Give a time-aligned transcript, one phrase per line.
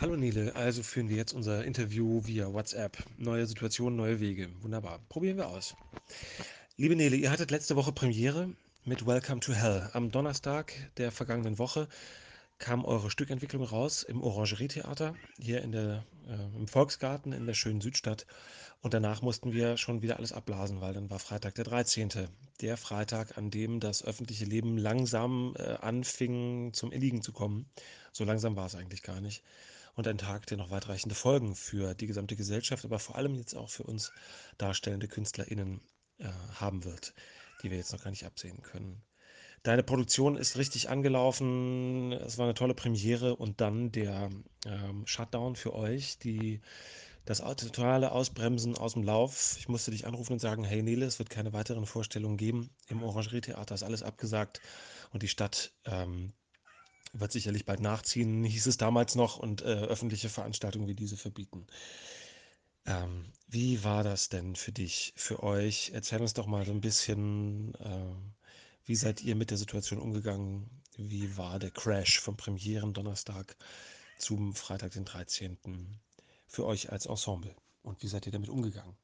[0.00, 2.96] Hallo Nele, also führen wir jetzt unser Interview via WhatsApp.
[3.18, 4.48] Neue Situation, neue Wege.
[4.62, 4.98] Wunderbar.
[5.10, 5.76] Probieren wir aus.
[6.78, 8.50] Liebe Nele, ihr hattet letzte Woche Premiere
[8.86, 9.90] mit Welcome to Hell.
[9.92, 11.86] Am Donnerstag der vergangenen Woche
[12.58, 17.82] kam eure Stückentwicklung raus im Orangerietheater hier in der, äh, im Volksgarten in der schönen
[17.82, 18.24] Südstadt.
[18.80, 22.30] Und danach mussten wir schon wieder alles abblasen, weil dann war Freitag der 13.
[22.62, 27.66] Der Freitag, an dem das öffentliche Leben langsam äh, anfing zum Erliegen zu kommen.
[28.12, 29.44] So langsam war es eigentlich gar nicht
[29.94, 33.54] und ein Tag, der noch weitreichende Folgen für die gesamte Gesellschaft, aber vor allem jetzt
[33.54, 34.12] auch für uns
[34.58, 35.80] darstellende KünstlerInnen
[36.18, 37.14] äh, haben wird,
[37.62, 39.02] die wir jetzt noch gar nicht absehen können.
[39.62, 42.12] Deine Produktion ist richtig angelaufen.
[42.12, 44.30] Es war eine tolle Premiere und dann der
[44.64, 46.62] ähm, Shutdown für euch, die,
[47.26, 49.56] das totale Ausbremsen aus dem Lauf.
[49.58, 52.70] Ich musste dich anrufen und sagen: Hey Nele, es wird keine weiteren Vorstellungen geben.
[52.88, 54.62] Im Orangerie-Theater ist alles abgesagt
[55.12, 56.32] und die Stadt ähm,
[57.12, 61.66] wird sicherlich bald nachziehen, hieß es damals noch, und äh, öffentliche Veranstaltungen wie diese verbieten.
[62.86, 65.90] Ähm, wie war das denn für dich, für euch?
[65.92, 68.14] Erzähl uns doch mal so ein bisschen, äh,
[68.84, 70.70] wie seid ihr mit der Situation umgegangen?
[70.96, 73.56] Wie war der Crash vom Premieren Donnerstag
[74.18, 75.58] zum Freitag, den 13.
[76.46, 77.54] für euch als Ensemble?
[77.82, 78.96] Und wie seid ihr damit umgegangen?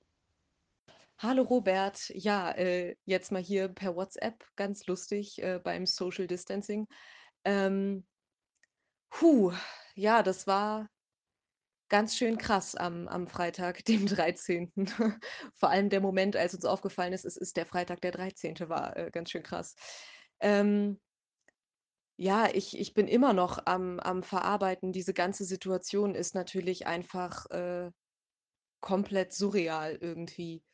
[1.18, 6.86] Hallo Robert, ja, äh, jetzt mal hier per WhatsApp, ganz lustig äh, beim Social Distancing.
[7.46, 8.04] Ähm,
[9.08, 9.52] puh,
[9.94, 10.88] ja, das war
[11.88, 14.72] ganz schön krass am, am Freitag, dem 13.
[15.54, 18.68] Vor allem der Moment, als uns aufgefallen ist, es ist der Freitag, der 13.
[18.68, 19.76] war äh, ganz schön krass.
[20.40, 21.00] Ähm,
[22.16, 24.92] ja, ich, ich bin immer noch am, am Verarbeiten.
[24.92, 27.92] Diese ganze Situation ist natürlich einfach äh,
[28.80, 30.64] komplett surreal irgendwie.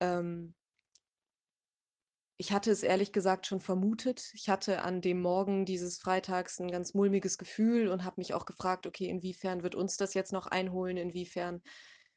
[0.00, 0.56] Ähm,
[2.40, 4.30] Ich hatte es ehrlich gesagt schon vermutet.
[4.34, 8.46] Ich hatte an dem Morgen dieses Freitags ein ganz mulmiges Gefühl und habe mich auch
[8.46, 10.96] gefragt: „Okay, inwiefern wird uns das jetzt noch einholen?
[10.96, 11.62] Inwiefern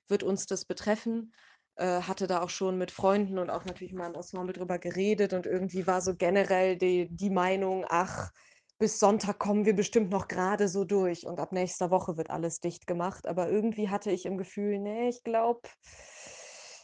[0.08, 1.34] wird uns das betreffen?“
[1.76, 5.34] Äh, hatte da auch schon mit Freunden und auch natürlich in meinem Ensemble drüber geredet
[5.34, 8.30] und irgendwie war so generell die die Meinung: „Ach,
[8.78, 12.60] bis Sonntag kommen wir bestimmt noch gerade so durch und ab nächster Woche wird alles
[12.60, 15.62] dicht gemacht.“ Aber irgendwie hatte ich im Gefühl: „Ne, ich glaube,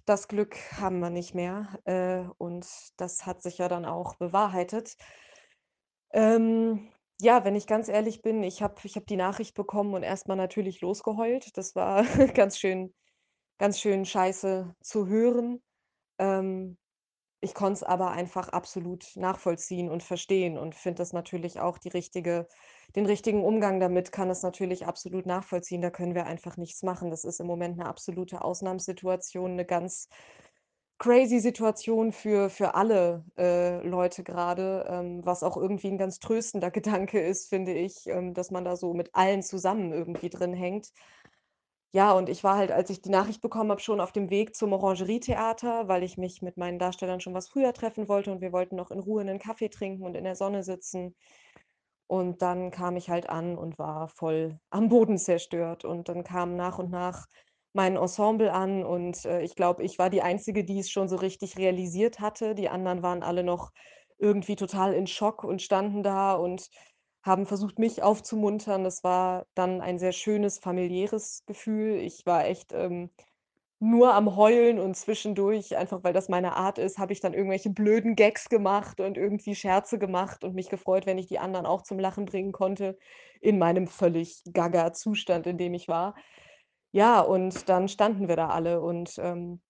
[0.08, 4.96] das Glück haben wir nicht mehr.“ Äh, und das hat sich ja dann auch bewahrheitet.
[6.14, 10.04] Ähm, ja, wenn ich ganz ehrlich bin, ich habe ich habe die Nachricht bekommen und
[10.04, 11.58] erst mal natürlich losgeheult.
[11.58, 12.04] Das war
[12.36, 12.94] ganz schön
[13.60, 15.62] ganz schön scheiße zu hören.
[16.20, 16.78] Ähm,
[17.42, 21.90] ich konnte es aber einfach absolut nachvollziehen und verstehen und finde das natürlich auch die
[21.90, 22.48] richtige
[22.98, 25.82] den richtigen Umgang damit kann es natürlich absolut nachvollziehen.
[25.82, 27.12] Da können wir einfach nichts machen.
[27.12, 30.10] Das ist im Moment eine absolute Ausnahmssituation, eine ganz
[31.00, 36.72] crazy Situation für für alle, äh, Leute gerade, ähm, was auch irgendwie ein ganz tröstender
[36.74, 40.92] Gedanke ist, finde ich, ähm, dass man da so mit allen zusammen irgendwie drin hängt.
[41.94, 44.56] Ja, und ich war halt, als ich die Nachricht bekommen habe, schon auf dem Weg
[44.56, 48.52] zum Orangerietheater, weil ich mich mit meinen Darstellern schon was früher treffen wollte und wir
[48.52, 51.16] wollten noch in Ruhe 'nen Kaffee trinken und in der Sonne sitzen.
[52.08, 55.86] Und dann kam ich halt an und war voll am Boden zerstört.
[55.86, 57.26] Und dann kam nach und nach
[57.74, 61.16] mein Ensemble an und, äh, ich glaube, ich war die Einzige, die es schon so
[61.18, 62.56] richtig realisiert hatte.
[62.56, 63.70] Die anderen waren alle noch
[64.18, 66.70] irgendwie total in Schock und standen da und
[67.24, 68.84] haben versucht, mich aufzumuntern.
[68.84, 71.96] Das war dann ein sehr schönes familiäres Gefühl.
[72.00, 73.12] Ich war echt, ähm,
[73.80, 77.70] nur am Heulen und zwischendurch, einfach weil das meine Art ist, habe ich dann irgendwelche
[77.70, 81.84] blöden Gags gemacht und irgendwie Scherze gemacht und mich gefreut, wenn ich die anderen auch
[81.84, 82.98] zum Lachen bringen konnte
[83.42, 86.16] in meinem völlig gaga Zustand, in dem ich war.
[86.92, 89.62] Ja, und dann standen wir da alle und, ähm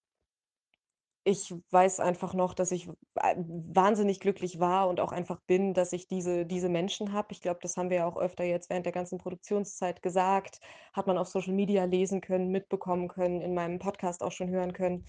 [1.28, 5.92] ich weiß einfach noch, dass ich w wahnsinnig glücklich war und auch einfach bin, dass
[5.92, 7.28] ich diese diese Menschen habe.
[7.32, 10.60] Ich glaube, das haben wir ja auch öfter jetzt während der ganzen Produktionszeit gesagt,
[10.94, 14.72] hat man auf Social Media lesen können, mitbekommen können, in meinem Podcast auch schon hören
[14.72, 15.06] können.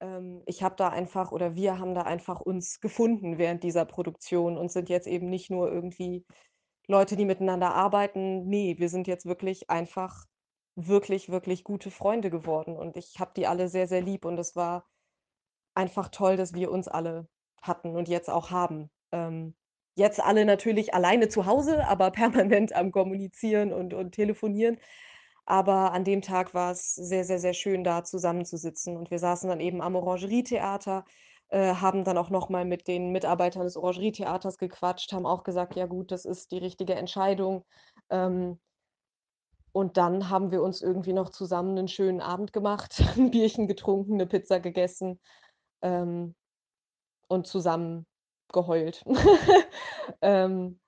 [0.00, 4.56] Ähm, ich habe da einfach oder wir haben da einfach uns gefunden während dieser Produktion
[4.58, 6.24] und sind jetzt eben nicht nur irgendwie
[6.88, 8.46] Leute, die miteinander arbeiten.
[8.48, 10.24] Ne, wir sind jetzt wirklich einfach
[10.76, 14.56] wirklich, wirklich gute Freunde geworden und ich habe die alle sehr, sehr lieb und es
[14.56, 14.86] war
[15.80, 17.28] einfach toll, dass wir uns alle
[17.62, 18.90] hatten und jetzt auch haben.
[19.12, 19.54] Ähm,
[19.96, 24.78] jetzt alle natürlich alleine zu Hause, aber permanent am Kommunizieren und und Telefonieren.
[25.46, 29.48] Aber an dem Tag war es sehr, sehr, sehr schön, da zusammenzusitzen und wir saßen
[29.48, 31.04] dann eben am Orangerietheater,
[31.48, 35.76] äh, haben dann auch noch mal mit den Mitarbeitern des Orangerietheaters gequatscht, haben auch gesagt:
[35.76, 37.64] „Ja gut, das ist die richtige Entscheidung.“
[38.10, 38.60] Ähm,
[39.72, 44.16] und dann haben wir uns irgendwie noch zusammen 'nen schönen Abend gemacht, 'n Bierchen getrunken,
[44.16, 45.20] 'ne Pizza gegessen.
[45.82, 46.34] Ähm
[47.28, 48.06] und zusammen
[48.52, 49.04] geheult.
[50.22, 50.80] Ähm,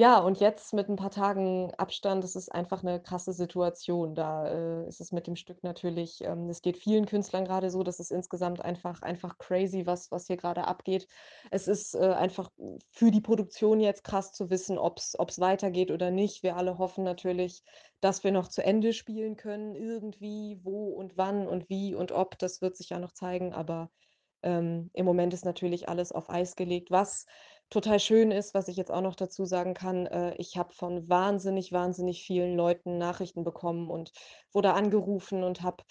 [0.00, 4.14] Ja, und jetzt mit 'n paar Tagen Abstand, das ist einfach 'ne krasse Situation.
[4.14, 7.82] Da, äh, ist es mit dem Stück natürlich ähm, es geht vielen Künstlern grade so,
[7.82, 11.06] das ist insgesamt einfach einfach crazy, was was hier grade abgeht.
[11.50, 12.48] Es ist, äh, einfach
[12.90, 16.42] für die Produktion jetzt krass zu wissen, ob's ob's weitergeht oder nicht.
[16.42, 17.62] Wir alle hoffen natürlich,
[18.00, 20.60] dass wir noch zu Ende spielen können irgendwie.
[20.62, 23.90] Wo und wann und wie und ob, das wird sich ja noch zeigen, aber,
[24.42, 26.90] ähm, im Moment ist natürlich alles auf Eis gelegt.
[26.90, 27.26] Was
[27.70, 31.08] total schön ist, was ich jetzt auch noch dazu sagen kann, äh, ich habe von
[31.08, 34.12] wahnsinnig, wahnsinnig vielen Leuten Nachrichten bekommen und
[34.52, 35.84] wurde angerufen und habe,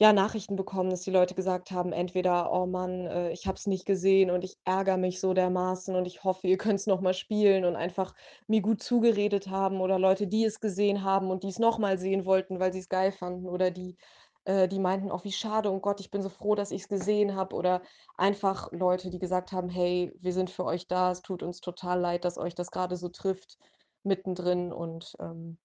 [0.00, 3.66] ja, Nachrichten bekommen, dass die Leute gesagt haben, entweder: „Oh Mann, äh, ich habe es
[3.66, 7.14] nicht gesehen und ich ärgere mich so dermaßen und ich hoffe, ihr könnt's noch mal
[7.14, 8.14] spielen“, und einfach
[8.48, 12.24] mir gut zugeredet haben oder Leute, die es gesehen haben und die's noch mal sehen
[12.26, 13.96] wollten, weil sie's geil fanden oder die
[14.44, 17.34] äh, die meinten: „Oh, wie schade, oh Gott, ich bin so froh, dass ich's gesehen
[17.36, 17.82] habe“, oder
[18.16, 21.10] einfach Leute, die gesagt haben: „Hey, wir sind für euch da.
[21.12, 23.58] Es tut uns total leid, dass euch das grade so trifft
[24.04, 25.58] mittendrin und, ähm,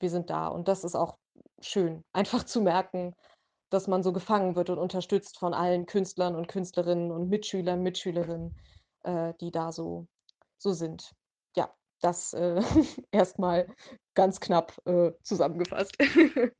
[0.00, 1.18] wir sind da.“ Und das ist auch
[1.60, 3.14] schön, einfach zu merken,
[3.70, 8.54] dass man so gefangen wird und unterstützt von allen Künstlern und Künstlerinnen und Mitschülern, Mitschülerinnen,
[9.04, 10.06] äh, die da so
[10.58, 11.12] so sind.
[11.56, 12.62] Ja, das, äh,
[13.12, 13.68] erst mal
[14.14, 15.96] ganz knapp, äh, zusammengefasst.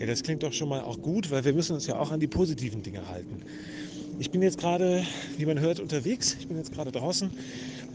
[0.00, 2.20] Ja, das klingt doch schon mal auch gut, weil wir müssen uns ja auch an
[2.20, 3.42] die positiven Dinge halten.
[4.18, 5.06] Ich bin jetzt grade,
[5.36, 6.36] wie man hört, unterwegs.
[6.40, 7.32] Ich bin jetzt grade draußen.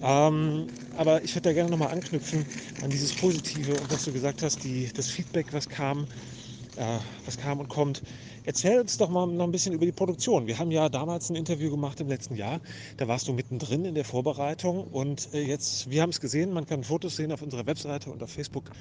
[0.01, 2.47] Ähm, aber ich würde da gerne noch mal anknüpfen
[2.81, 6.07] an dieses Positive und was du gesagt hast, die das Feedback, was kam
[6.77, 8.01] äh, was kam und kommt.
[8.43, 10.47] Erzähl uns doch mal noch 'n bisschen über die Produktion.
[10.47, 12.61] Wir haben ja damals 'n Interview gemacht im letzten Jahr.
[12.97, 16.83] Da warst du mittendrin in der Vorbereitung und, äh, jetzt wir haben's gesehen, man kann
[16.83, 18.71] Fotos sehen auf unserer Webseite und auf Facebook,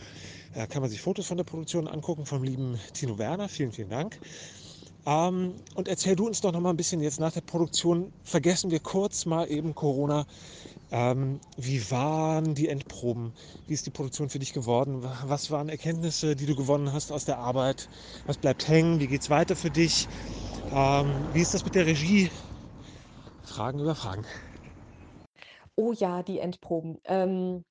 [0.52, 3.48] äh, kann man sich Fotos von der Produktion angucken vom lieben Tino Werner.
[3.48, 4.20] Vielen, vielen Dank.
[5.06, 8.70] Ähm, und erzähl du uns doch noch mal 'n bisschen jetzt nach der Produktion vergessen
[8.70, 10.26] wir kurz mal eben Corona.
[10.94, 13.32] Ähm, wie waren die Endproben?
[13.66, 15.02] Wie ist die Produktion für dich geworden?
[15.02, 17.88] Wa was waren Erkenntnisse, die du gewonnen hast aus der Arbeit?
[18.26, 19.00] Was bleibt hängen?
[19.00, 20.06] Wie geht's weiter für dich?
[20.70, 22.30] Ähm, wie ist das mit der Regie?
[23.42, 24.24] Fragen über Fragen.
[25.74, 27.00] Oh ja, die Endproben.
[27.06, 27.64] Ähm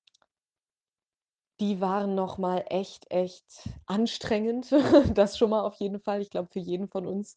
[1.62, 4.70] die waren noch mal echt, echt anstrengend.
[5.14, 6.22] Das schon mal auf jeden Fall.
[6.22, 7.36] Ich glaube, für jeden von uns.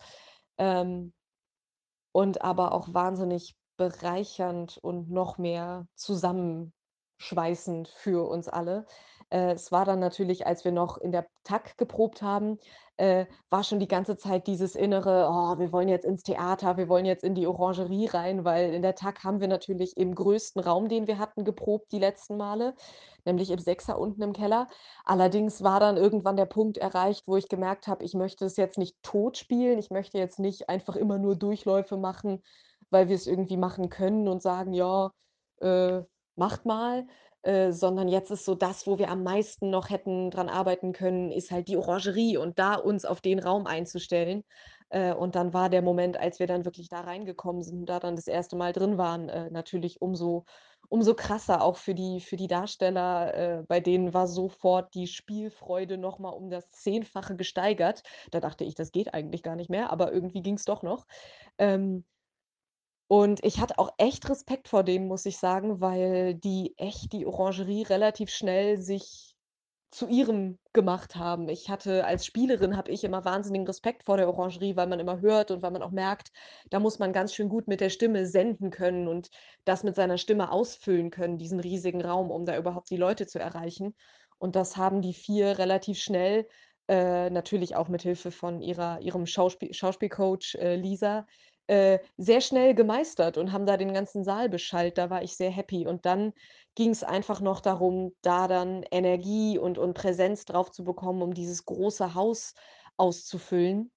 [0.59, 1.13] Ähm
[2.13, 8.87] und aber auch wahnsinnig bereichernd und noch mehr zusammenschweißend für uns alle.
[9.31, 12.59] Äh, es war dann natürlich, als wir noch in der TAK geprobt haben,
[12.97, 16.89] äh, war schon die ganze Zeit dieses innere: „Oh, wir wollen jetzt ins Theater, wir
[16.89, 20.63] wollen jetzt in die Orangerie rein“, weil in der TAK haben wir natürlich im größten
[20.63, 22.75] Raum, den wir hatten, geprobt die letzten Male,
[23.25, 24.69] nämlich im Sechser unten im Keller.
[25.05, 28.79] Allerdings war dann irgendwann der Punkt erreicht, wo ich gemerkt habe, ich möchte es jetzt
[28.79, 29.79] nicht tot spielen.
[29.79, 32.43] Ich möchte jetzt nicht einfach immer nur Durchläufe machen,
[32.91, 35.11] weil wir's irgendwie machen können und sagen: „Ja,
[35.61, 36.03] äh,
[36.37, 37.07] macht mal“,
[37.43, 41.31] äh, sondern jetzt ist so das, wo wir am meisten noch hätten dran arbeiten können,
[41.33, 44.43] ist halt die Orangerie und da uns auf den Raum einzustellen.
[44.91, 48.01] Äh, und dann war der Moment, als wir dann wirklich da reingekommen sind und da
[48.01, 48.57] dann das 1.
[48.57, 50.45] Mal drin waren, äh, natürlich umso
[50.89, 53.35] umso krasser auch für die für die Darsteller.
[53.35, 58.03] Äh, bei denen war sofort die Spielfreude noch mal um das Zehnfache gesteigert.
[58.31, 61.07] Da dachte ich, das geht eigentlich gar nicht mehr, aber irgendwie ging's doch noch.
[61.59, 62.05] Ähm
[63.09, 67.27] und ich hatte auch echt Respekt vor denen, muss ich sagen, weil die echt die
[67.27, 69.35] Orangerie relativ schnell sich
[69.93, 71.49] zu ihrem gemacht haben.
[71.49, 75.21] Ich hatte als Spielerin habe ich immer wahnsinnigen Respekt vor der Orangerie, weil man immer
[75.21, 76.31] hört und weil man auch merkt,
[76.71, 79.29] da muss man ganz schön gut mit der Stimme senden können und
[79.65, 83.39] das mit seiner Stimme ausfüllen können, diesen riesigen Raum, um da überhaupt die Leute zu
[83.39, 83.95] erreichen.
[84.39, 86.47] Und das haben die 4 relativ schnell,
[86.89, 91.27] äh, natürlich auch mit Hilfe von ihrer ihrem Schauspiel Schauspielcoach, äh, Lisa,
[91.69, 94.99] äh, sehr schnell gemeistert und haben da den ganzen Saal beschallt.
[94.99, 95.87] Da war ich sehr happy.
[95.87, 96.33] Und dann
[96.75, 101.65] ging's einfach noch darum, da dann Energie und und Präsenz drauf zu bekommen, um dieses
[101.65, 102.55] große Haus
[102.97, 103.91] auszufüllen.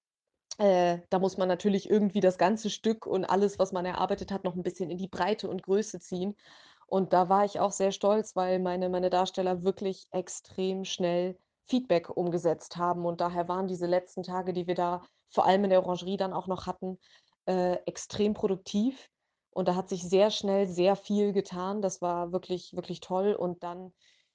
[0.58, 4.44] Äh, da muss man natürlich irgendwie das ganze Stück und alles, was man erarbeitet hat,
[4.44, 6.36] noch 'n bisschen in die Breite und Größe ziehen.
[6.86, 12.10] Und da war ich auch sehr stolz, weil meine meine Darsteller wirklich extrem schnell Feedback
[12.10, 13.06] umgesetzt haben.
[13.06, 16.32] Und daher waren diese letzten Tage, die wir da vor allem in der Orangerie dann
[16.32, 16.98] auch noch hatten,
[17.50, 19.08] äh, extrem produktiv.
[19.52, 21.82] Und da hat sich sehr schnell sehr viel getan.
[21.82, 23.34] Das war wirklich, wirklich toll.
[23.34, 23.92] Und dann,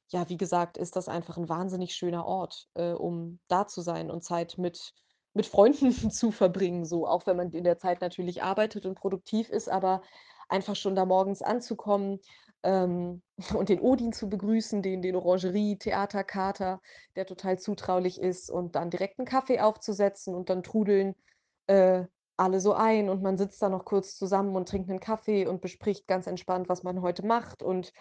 [0.09, 4.11] ja, wie gesagt, ist das einfach 'n wahnsinnig schöner Ort, äh, um da zu sein
[4.11, 4.93] und Zeit mit
[5.33, 9.49] mit Freunden zu verbringen so, auch wenn man in der Zeit natürlich arbeitet und produktiv
[9.49, 10.01] ist, aber
[10.49, 12.19] einfach schon da morgens anzukommen,
[12.63, 13.21] ähm,
[13.55, 16.81] und den Odin zu begrüßen, den den Orangerie-Theaterkater,
[17.15, 21.15] der total zutraulich ist und dann direkt 'n Kaffee aufzusetzen und dann trudeln,
[21.67, 22.05] äh,
[22.37, 25.61] alle so ein und man sitzt da noch kurz zusammen und trinkt 'nen Kaffee und
[25.61, 27.91] bespricht ganz entspannt, was man heute macht und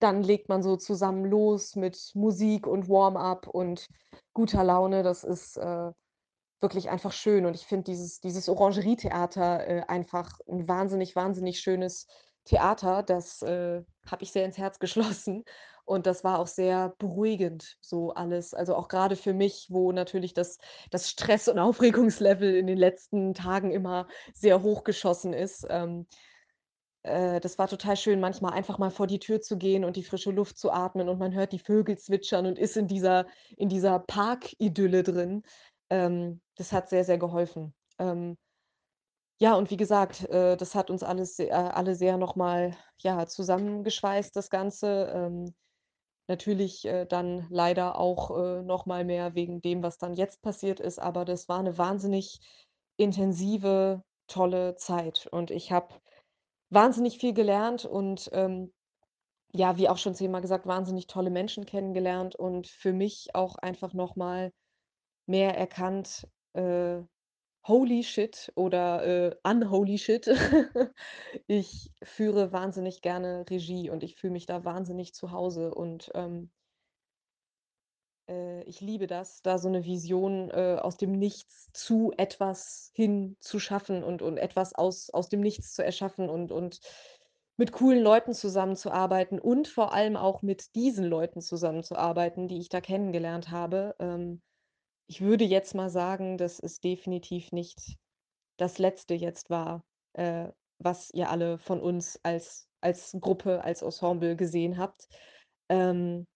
[0.00, 3.86] dann legt man so zusammen los mit Musik und Warm-up und
[4.34, 5.02] guter Laune.
[5.02, 5.92] Das ist, äh,
[6.62, 12.06] wirklich einfach schön und ich finde dieses dieses Orangerietheater, äh, einfach 'n wahnsinnig, wahnsinnig schönes
[12.44, 13.02] Theater.
[13.04, 15.44] Das, äh, habe ich sehr ins Herz geschlossen
[15.90, 18.54] und das war auch sehr beruhigend so alles.
[18.54, 20.58] Also, auch grade für mich, wo natürlich das
[20.90, 25.66] das Stress und Aufregungslevel in den letzten Tagen immer sehr hoch geschossen ist.
[25.68, 26.06] Ähm,
[27.02, 30.04] äh, das war total schön, manchmal einfach mal vor die Tür zu gehen und die
[30.04, 33.68] frische Luft zu atmen und man hört die Vögel zwitschern und ist in dieser in
[33.68, 35.42] dieser Parkidylle drin.
[35.90, 37.74] Ähm, das hat sehr, sehr geholfen.
[37.98, 38.36] Ähm
[39.40, 43.26] ja, und wie gesagt, äh, das hat uns alles äh, alle sehr noch mal, ja,
[43.26, 45.10] zusammengeschweißt, das Ganze.
[45.14, 45.54] Ähm,
[46.30, 50.80] natürlich, äh, dann leider auch, äh, noch mal mehr wegen dem, was dann jetzt passiert
[50.80, 52.40] ist, aber das war 'ne wahnsinnig
[52.98, 55.96] intensive, tolle Zeit und ich habe
[56.70, 58.72] wahnsinnig viel gelernt und, ähm,
[59.54, 63.94] ja, wie auch schon zehnmal gesagt, wahnsinnig tolle Menschen kennengelernt und für mich auch einfach
[63.94, 64.52] noch mal
[65.26, 67.00] mehr erkannt, äh,
[67.64, 70.26] Holy shit oder, äh, unholy shit.
[71.46, 76.50] Ich führe wahnsinnig gerne Regie und ich fühle mich da wahnsinnig zu Hause und, ähm
[78.28, 83.36] äh, ich liebe das, da so 'ne Vision, äh, aus dem Nichts zu etwas hin
[83.40, 86.80] zu schaffen und und etwas aus aus dem Nichts zu erschaffen und und
[87.56, 92.80] mit coolen Leuten zusammenzuarbeiten und vor allem auch mit diesen Leuten zusammenzuarbeiten, die ich da
[92.80, 93.96] kennengelernt habe.
[94.00, 94.40] Ähm,
[95.10, 97.96] ich würde jetzt mal sagen, dass es definitiv nicht
[98.58, 104.36] das Letzte jetzt war, äh, was ihr alle von uns als als Gruppe, als Ensemble
[104.36, 105.08] gesehen habt.
[105.68, 106.26] Ähm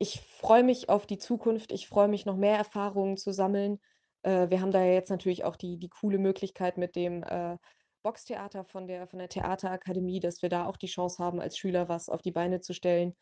[0.00, 1.70] ich freue mich auf die Zukunft.
[1.70, 3.78] Ich freue mich, noch mehr Erfahrungen zu sammeln.
[4.22, 7.58] Äh, wir haben da ja jetzt natürlich auch die die coole Möglichkeit mit dem, äh,
[8.02, 11.88] Boxtheater von der von der Theaterakademie, dass wir da auch die Chance haben, als Schüler
[11.88, 13.14] was auf die Beine zu stellen.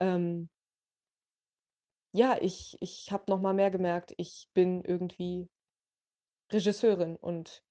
[0.00, 0.50] Ähm
[2.12, 5.48] ja, ich ich habe noch mal mehr gemerkt, ich bin irgendwie
[6.52, 7.64] Regisseurin und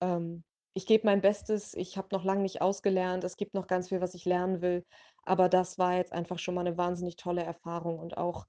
[0.00, 1.74] ähm, ich gebe mein Bestes.
[1.74, 3.24] Ich habe noch lang nicht ausgelernt.
[3.24, 4.84] Es gibt noch ganz viel, was ich lernen will,
[5.24, 8.46] aber das war jetzt einfach schon mal 'ne wahnsinnig tolle Erfahrung und auch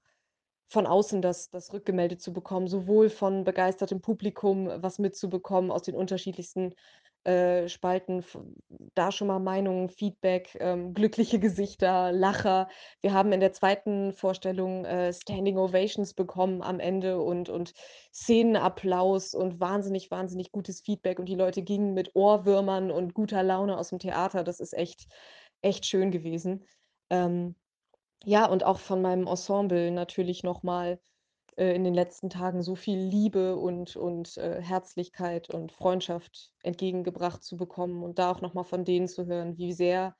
[0.68, 5.94] von außen das das rückgemeldet zu bekommen, sowohl von begeistertem Publikum was mitzubekommen aus den
[5.94, 6.74] unterschiedlichsten,
[7.24, 8.24] äh, Spalten,
[8.94, 12.68] da schon mal Meinungen, Feedback, ähm, glückliche Gesichter, Lacher.
[13.00, 14.12] Wir haben in der 2.
[14.12, 17.72] Vorstellung, äh, Standing Ovations bekommen am Ende und und
[18.14, 23.78] Szenenapplaus und wahnsinnig, wahnsinnig gutes Feedback und die Leute gingen mit Ohrwürmern und guter Laune
[23.78, 24.44] aus'm Theater.
[24.44, 25.06] Das ist echt
[25.60, 26.64] echt schön gewesen.
[27.10, 27.56] Ähm,
[28.24, 31.00] ja, und auch von meinem Ensemble natürlich noch mal,
[31.56, 37.42] äh, in den letzten Tagen so viel Liebe und und, äh, Herzlichkeit und Freundschaft entgegengebracht
[37.44, 40.16] zu bekommen und da auch noch mal von denen zu hören, wie sehr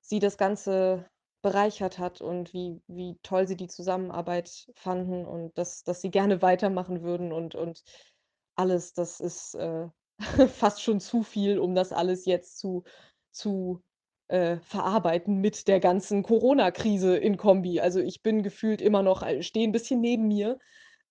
[0.00, 1.08] sie das Ganze
[1.42, 6.42] bereichert hat und wie wie toll sie die Zusammenarbeit fanden und dass dass sie gerne
[6.42, 7.82] weitermachen würden und und
[8.56, 8.92] alles.
[8.94, 9.88] Das ist, äh,
[10.48, 12.84] fast schon zu viel, um das alles jetzt zu
[13.32, 13.82] zu,
[14.28, 17.80] äh, verarbeiten mit der ganzen Coronakrise in Kombi.
[17.80, 20.58] Also, ich bin gefühlt immer noch äh, stehe 'n bisschen neben mir,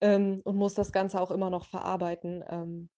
[0.02, 2.44] ähm, und muss das Ganze auch immer noch verarbeiten.
[2.50, 2.90] Ähm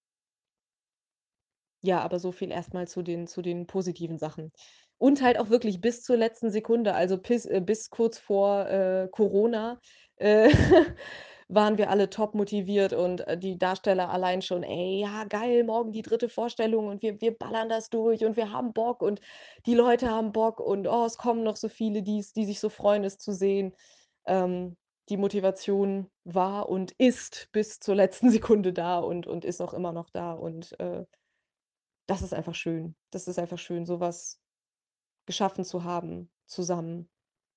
[1.83, 4.51] Ja, aber so viel erst mal zu den zu den positiven Sachen.
[4.97, 9.07] Und halt auch wirklich bis zur letzten Sekunde, also bis äh, bis kurz vor, äh,
[9.11, 9.79] Corona,
[10.17, 10.49] äh,
[11.47, 15.91] waren wir alle top motiviert und, äh, die Darsteller allein schon: „Ey, ja geil, morgen
[15.91, 16.29] die 3.
[16.29, 19.21] Vorstellung und wir wir ballern das durch und wir haben Bock und
[19.65, 22.69] die Leute haben Bock und, oh, es kommen noch so viele, die's die sich so
[22.69, 23.75] freuen, es zu sehen.“
[24.27, 24.77] Ähm,
[25.09, 29.91] die Motivation war und ist bis zur letzten Sekunde da und und ist auch immer
[29.93, 31.05] noch da und, äh
[32.09, 32.95] das ist einfach schön.
[33.11, 34.39] Das ist einfach schön, so was
[35.27, 37.09] geschaffen zu haben zusammen,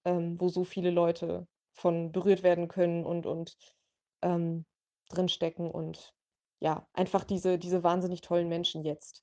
[0.05, 3.57] ähm, wo so viele Leute von berührt werden können und und,
[4.23, 4.67] ähm,
[5.11, 6.15] drinstecken und
[6.61, 9.23] ja, einfach diese diese wahnsinnig tollen Menschen jetzt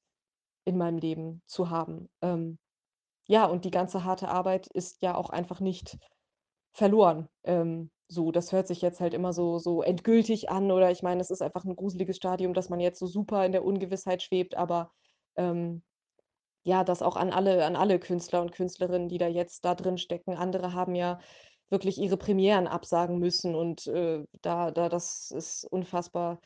[0.66, 2.10] in meinem Leben zu haben.
[2.22, 2.60] Ähm,
[3.28, 5.98] ja, und die ganze harte Arbeit ist ja auch einfach nicht
[6.74, 7.30] verloren.
[7.44, 11.22] Ähm, so, das hört sich jetzt halt immer so so endgültig an oder ich meine,
[11.22, 14.56] es ist einfach 'n gruseliges Stadium, dass man jetzt so super in der Ungewissheit schwebt,
[14.56, 14.92] aber,
[15.38, 15.84] ähm,
[16.64, 20.36] ja, das auch an alle an alle Künstler und Künstlerinnen, die da jetzt da drinstecken.
[20.36, 21.20] Andere haben ja
[21.70, 26.40] wirklich ihre Premieren absagen müssen und, äh, da da das ist unfassbar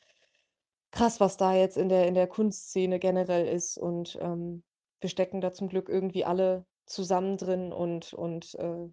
[0.91, 4.63] krass, was da jetzt in der in der Kunstszene generell ist und, ähm,
[5.01, 8.87] wir stecken da zum Glück irgendwie alle zusammen drin und und, äh,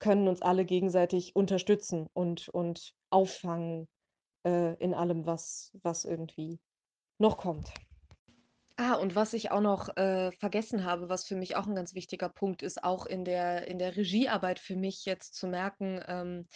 [0.00, 3.88] können uns alle gegenseitig unterstützen und und auffangen,
[4.46, 6.60] äh, in allem, was was irgendwie
[7.18, 7.72] noch kommt.
[8.78, 11.94] Ah, und was ich auch noch, äh, vergessen habe, was für mich auch 'n ganz
[11.94, 16.46] wichtiger Punkt ist, auch in der in der Regiearbeit für mich jetzt zu merken, ähm,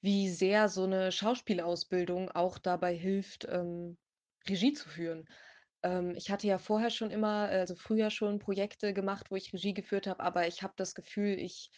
[0.00, 3.96] wie sehr so 'ne Schauspielausbildung auch dabei hilft, ähm,
[4.48, 5.24] Regie zu führen.
[5.84, 9.74] Ähm, ich hatte ja vorher schon immer also früher schon Projekte gemacht, wo ich Regie
[9.74, 11.70] geführt habe, aber ich habe das Gefühl, ich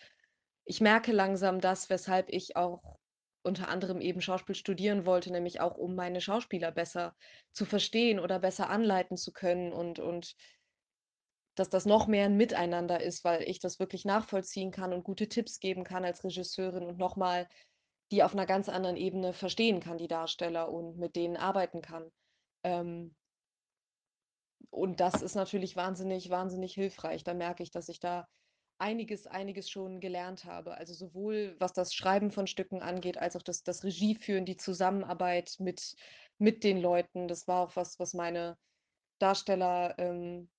[0.66, 2.96] ich merke langsam das, weshalb ich auch
[3.42, 7.14] unter anderem eben Schauspiel studieren wollte, nämlich auch, um meine Schauspieler besser
[7.52, 10.34] zu verstehen oder besser anleiten zu können und und
[11.58, 15.28] dass das noch mehr 'n Miteinander ist, weil ich das wirklich nachvollziehen kann und gute
[15.28, 17.48] Tipps geben kann als Regisseurin und noch mal
[18.12, 22.10] die auf 'ner ganz anderen Ebene verstehen kann, die Darsteller, und mit denen arbeiten kann.
[22.64, 23.14] Ähm
[24.72, 27.24] und das ist natürlich wahnsinnig, wahnsinnig hilfreich.
[27.24, 28.26] Da merke ich, dass ich da
[28.80, 30.76] einiges einiges schon gelernt habe.
[30.76, 35.56] Also sowohl was das Schreiben von Stücken angeht, als auch das das Regieführen, die Zusammenarbeit
[35.58, 35.94] mit
[36.38, 37.28] mit den Leuten.
[37.28, 38.56] Das war auch was, was meine
[39.20, 40.50] Darsteller, ähm,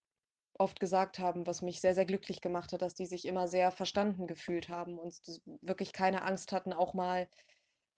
[0.60, 3.72] oft gesagt haben, was mich sehr, sehr glücklich gemacht hat, dass die sich immer sehr
[3.72, 5.18] verstanden gefühlt haben und
[5.62, 7.30] wirklich keine Angst hatten, auch mal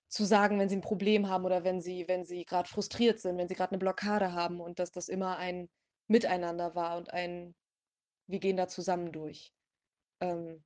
[0.09, 3.37] zu sagen, wenn sie 'n Problem haben oder wenn sie wenn sie grad frustriert sind,
[3.37, 5.69] wenn sie grad 'ne Blockade haben und dass das immer ein
[6.09, 7.55] Miteinander war und ein
[8.27, 9.51] wir gehen da zusammen durch.
[10.21, 10.63] Ähm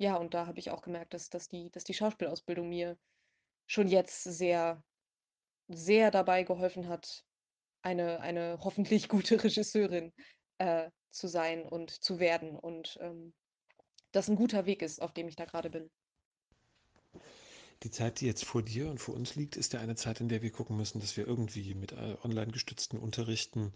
[0.00, 2.98] ja, und da habe ich auch gemerkt, dass dass die dass die Schauspielausbildung mir
[3.68, 4.84] schon jetzt sehr,
[5.68, 7.22] sehr dabei geholfen hat,
[7.82, 10.12] eine eine hoffentlich gute Regisseurin,
[10.58, 13.34] äh, zu sein und zu werden und, ähm,
[14.12, 15.90] das 'n guter Weg ist, auf dem ich da grade bin.
[17.82, 20.28] Die Zeit, die jetzt vor dir und vor uns liegt, ist ja eine Zeit, in
[20.28, 23.72] der wir gucken müssen, dass wir irgendwie mit, äh, online gestützten Unterrichten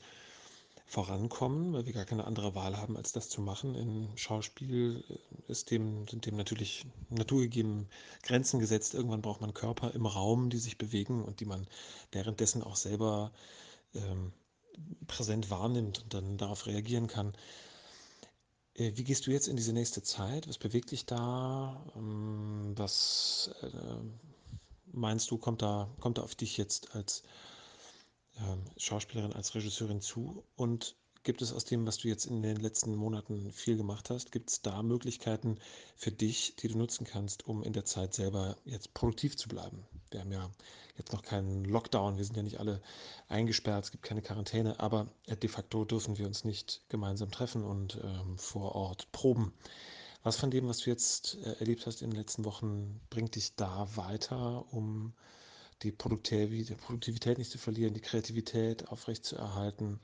[0.93, 3.75] vorankommen, weil wir gar keine andere Wahl haben, als das zu machen.
[3.75, 7.89] Im Schauspiel, äh, ist dem sind dem natürlich naturgegeben
[8.23, 8.93] Grenzen gesetzt.
[8.93, 11.67] Irgendwann braucht man Körper im Raum, die sich bewegen und die man
[12.13, 13.33] währenddessen auch selber,
[13.95, 14.33] ähm,
[15.07, 17.33] präsent wahrnimmt und dann darauf reagieren kann.
[18.75, 20.47] Äh, wie gehst du jetzt in diese nächste Zeit?
[20.47, 21.83] Was bewegt dich da?
[21.97, 24.21] Ähm, was, ähm,
[24.93, 27.23] meinst du, kommt da kommt da auf dich jetzt als
[28.39, 30.45] ähm, Schauspielerin, als Regisseurin zu?
[30.57, 34.33] Und gibt es aus dem, was du jetzt in den letzten Monaten viel gemacht hast
[34.33, 35.59] gibt's da Möglichkeiten
[35.97, 39.87] für dich, die du nutzen kannst, um in der Zeit selber jetzt produktiv zu bleiben?
[40.11, 40.51] Wir haben ja
[40.97, 42.83] jetzt noch keinen Lockdown, wir sind ja nicht alle
[43.29, 47.65] eingesperrt, es gibt keine Quarantäne, aber, äh, de facto dürfen wir uns nicht gemeinsam treffen
[47.65, 49.53] und, ähm, vor Ort proben.
[50.23, 53.55] Was von dem, was du jetzt, äh, erlebt hast in den letzten Wochen, bringt dich
[53.57, 55.15] da weiter, um
[55.83, 60.01] die Produktivität nicht zu verlieren, die Kreativität aufrechtzuerhalten?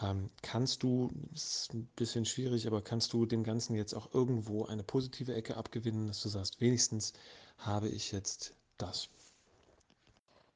[0.00, 4.64] Ähm, kannst du ist 'n bisschen schwierig, aber kannst du dem Ganzen jetzt auch irgendwo
[4.66, 7.12] eine positive Ecke abgewinnen, dass du sagst: „Wenigstens
[7.58, 9.10] habe ich jetzt das?“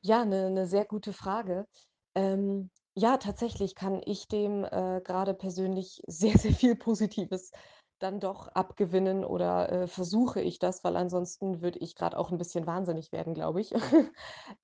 [0.05, 1.67] Ja, 'ne 'ne sehr gute Frage.
[2.15, 7.51] Ähm, ja, tatsächlich kann ich dem, äh, grade persönlich sehr, sehr viel Positives
[7.99, 12.39] dann doch abgewinnen oder, äh, versuche ich das, weil ansonsten würde ich grad auch 'n
[12.39, 13.73] bisschen wahnsinnig werden, glaube ich.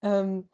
[0.03, 0.49] Ähm,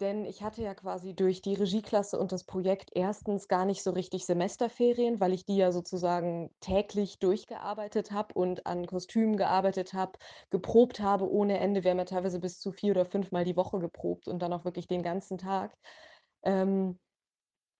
[0.00, 3.48] denn ich hatte ja quasi durch die Regieklasse und das Projekt 1.
[3.48, 8.86] gar nicht so richtig Semesterferien, weil ich die ja sozusagen täglich durchgearbeitet habe und an
[8.86, 10.12] Kostümen gearbeitet habe,
[10.50, 11.84] geprobt habe ohne Ende.
[11.84, 14.64] Wir haben ja teilweise bis zu 4 oder fünfmal die Woche geprobt und dann auch
[14.66, 15.74] wirklich den ganzen Tag.
[16.44, 16.98] Ähm,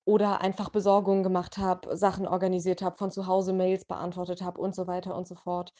[0.04, 4.74] oder einfach Besorgungen gemacht habe, Sachen organisiert habe, von zu Hause Mails beantwortet habe und
[4.74, 5.72] so weiter und so fort.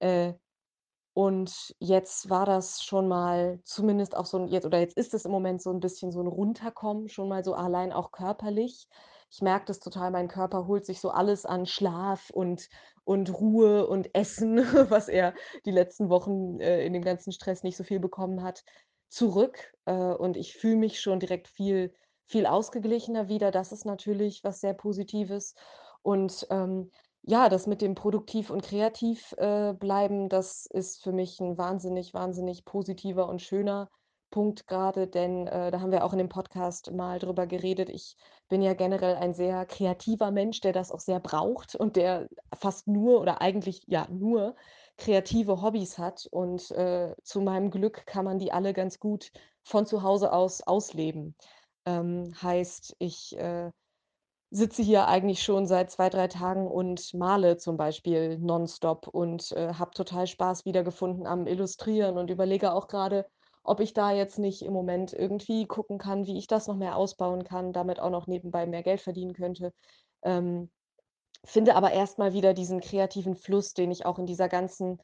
[0.00, 0.34] Äh,
[1.14, 5.24] und jetzt war das schon mal zumindest auch so 'n jetzt oder jetzt ist es
[5.24, 8.86] im Moment so 'n bisschen so 'n Runterkommen, schon mal so allein auch körperlich.
[9.32, 12.68] Ich merke das total, mein Körper holt sich so alles an Schlaf und
[13.04, 14.58] und Ruhe und Essen,
[14.90, 15.34] was er
[15.66, 18.62] die letzten Wochen, äh, in dem ganzen Stress nicht so viel bekommen hat,
[19.08, 19.72] zurück.
[19.86, 21.92] Äh, und ich fühle mich schon direkt viel
[22.30, 23.50] viel ausgeglichener wieder.
[23.50, 25.54] Das ist natürlich was sehr Positives.
[26.02, 26.90] Und, ähm,
[27.22, 32.14] ja, das mit dem produktiv und kreativ, äh, bleiben, das ist für mich 'n wahnsinnig,
[32.14, 33.90] wahnsinnig positiver und schöner
[34.30, 37.90] Punkt grade, denn, äh, da haben wir auch in dem Podcast mal drüber geredet.
[37.90, 38.14] Ich
[38.48, 42.86] bin ja generell ein sehr kreativer Mensch, der das auch sehr braucht und der fast
[42.86, 44.54] nur oder eigentlich, ja, nur
[44.96, 46.26] kreative Hobbys hat.
[46.30, 49.30] Und, äh, zu meinem Glück kann man die alle ganz gut
[49.64, 51.34] von zu Hause aus ausleben.
[51.90, 53.70] Ähm, heißt, ich, äh,
[54.50, 59.74] sitze hier eigentlich schon seit 2, 3 Tagen und male zum Beispiel nonstop und, äh,
[59.74, 63.26] habe total Spaß wiedergefunden am Illustrieren und überlege auch grade,
[63.64, 66.96] ob ich da jetzt nicht im Moment irgendwie gucken kann, wie ich das noch mehr
[66.96, 69.72] ausbauen kann, damit auch noch nebenbei mehr Geld verdienen könnte.
[70.22, 70.70] Ähm,
[71.44, 74.98] finde aber erst mal wieder diesen kreativen Fluss, den ich auch in dieser ganzen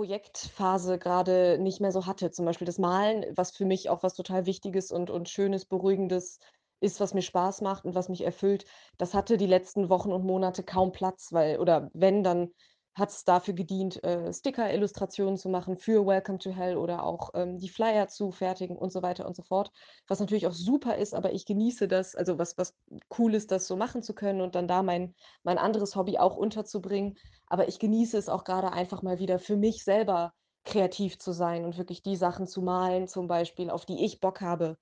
[0.00, 2.30] Projektphase grade nicht mehr so hatte.
[2.30, 6.38] Zum Beispiel das Malen, was für mich auch was total Wichtiges und und Schönes, Beruhigendes
[6.80, 8.64] ist, was mir Spaß macht und was mich erfüllt,
[8.96, 12.48] das hatte die letzten Wochen und Monate kaum Platz, weil oder wenn, dann
[12.94, 17.68] hat's dafür gedient, äh, Sticker-Illustrationen zu machen für Welcome to Hell oder auch, ähm, die
[17.68, 19.70] Flyer zu fertigen und so weiter und so fort.
[20.08, 22.74] Was natürlich auch super ist, aber ich genieße das also, was was
[23.18, 26.36] cool ist, das so machen zu können und dann da mein mein anderes Hobby auch
[26.36, 27.14] unterzubringen.
[27.46, 30.32] Aber ich genieße es auch grade einfach mal wieder für mich selber
[30.64, 34.40] kreativ zu sein und wirklich die Sachen zu malen zum Beispiel, auf die ich Bock
[34.40, 34.76] habe,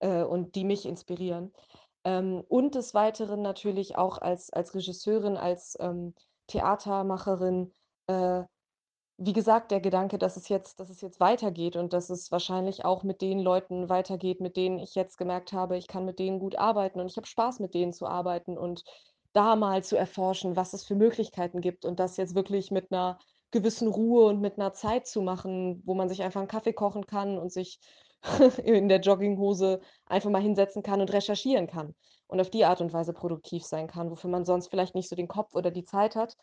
[0.00, 1.52] äh, und die mich inspirieren.
[2.04, 6.14] Ähm, und des Weiteren natürlich auch als als Regisseurin, als, ähm,
[6.48, 7.72] Theatermacherin,
[8.06, 8.44] äh,
[9.18, 12.84] wie gesagt, der Gedanke, dass es jetzt dass es jetzt weitergeht und dass es wahrscheinlich
[12.84, 16.40] auch mit den Leuten weitergeht, mit denen ich jetzt gemerkt habe, ich kann mit denen
[16.40, 18.84] gut arbeiten und ich habe Spaß, mit denen zu arbeiten und
[19.32, 23.18] da mal zu erforschen, was es für Möglichkeiten gibt und das jetzt wirklich mit 'ner
[23.52, 27.06] gewissen Ruhe und mit 'ner Zeit zu machen, wo man sich einfach 'n Kaffee kochen
[27.06, 27.78] kann und sich
[28.64, 31.94] in der Jogginghose einfach mal hinsetzen kann und recherchieren kann
[32.28, 35.16] und auf die Art und Weise produktiv sein kann, wofür man sonst vielleicht nicht so
[35.16, 36.34] den Kopf oder die Zeit hat.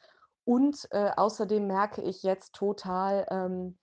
[0.46, 3.78] Und, äh, außerdem merke ich jetzt total, ähm,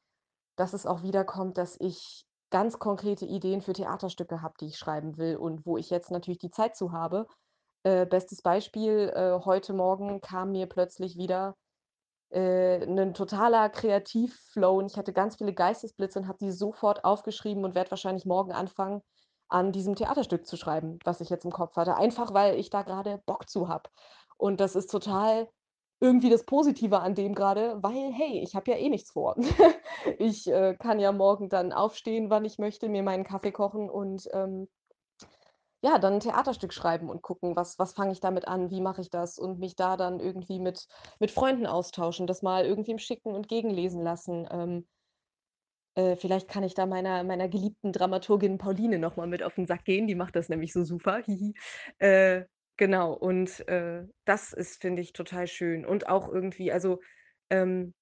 [0.56, 5.18] dass es auch wiederkommt, dass ich ganz konkrete Ideen für Theaterstücke habe, die ich schreiben
[5.18, 7.26] will und wo ich jetzt natürlich die Zeit zu habe.
[7.84, 11.56] Äh, bestes Beispiel, äh, heute Morgen kam mir plötzlich wieder,
[12.30, 17.64] äh, 'nen totaler Kreativ-Flow und ich hatte ganz viele Geistesblitze und habe die sofort aufgeschrieben
[17.64, 19.02] und werde wahrscheinlich morgen anfangen,
[19.48, 22.82] an diesem Theaterstück zu schreiben, was ich jetzt im Kopf hatte, einfach weil ich da
[22.82, 23.90] grade Bock zu habe.
[24.38, 25.48] Und das ist total
[26.00, 29.36] irgendwie das Positive an dem grade, weil, hey, ich habe ja eh nichts vor.
[30.18, 34.28] Ich, äh, kann ja morgen dann aufstehen, wann ich möchte, mir meinen Kaffee kochen und,
[34.32, 34.68] ähm
[35.82, 39.00] ja, dann 'n Theaterstück schreiben und gucken, was was fange ich damit an, wie mache
[39.00, 40.86] ich das und mich da dann irgendwie mit
[41.20, 44.48] mit Freunden austauschen, das mal irgendwem schicken und gegenlesen lassen.
[44.50, 44.88] Ähm
[45.98, 49.66] äh, vielleicht kann ich da meiner meiner geliebten Dramaturgin Pauline noch mal mit auf 'n
[49.66, 51.22] Sack gehen, die macht das nämlich so super.
[51.98, 52.44] Äh,
[52.76, 57.00] genau und, äh, das ist, finde ich, total schön und auch irgendwie also,
[57.50, 57.94] ähm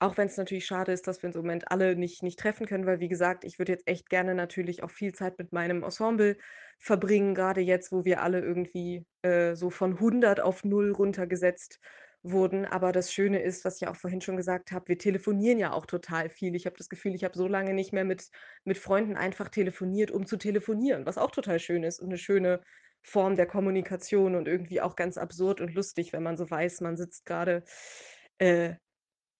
[0.00, 2.86] auch wenn's natürlich schade ist, dass wir uns im Moment alle nicht nicht treffen können,
[2.86, 6.36] weil wie gesagt, ich würde jetzt echt gerne natürlich auch viel Zeit mit meinem Ensemble
[6.78, 11.78] verbringen, grade jetzt, wo wir alle irgendwie, äh, so von 100 auf 0 runtergesetzt
[12.24, 12.64] wurden.
[12.66, 15.86] Aber das Schöne ist, was ich auch vorhin schon gesagt habe, wir telefonieren ja auch
[15.86, 16.54] total viel.
[16.56, 18.30] Ich habe das Gefühl, ich habe so lange nicht mehr mit
[18.64, 22.62] mit Freunden einfach telefoniert, um zu telefonieren, was auch total schön ist und 'ne schöne
[23.02, 26.96] Form der Kommunikation und irgendwie auch ganz absurd und lustig, wenn man so weiß, man
[26.96, 27.64] sitzt grade,
[28.38, 28.74] äh,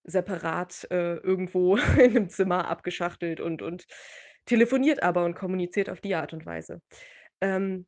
[0.05, 3.87] separat, äh, irgendwo in 'nem Zimmer abgeschachtelt und und
[4.47, 6.83] telefoniert aber und kommuniziert auf die Art und Weise.
[7.40, 7.87] Ähm,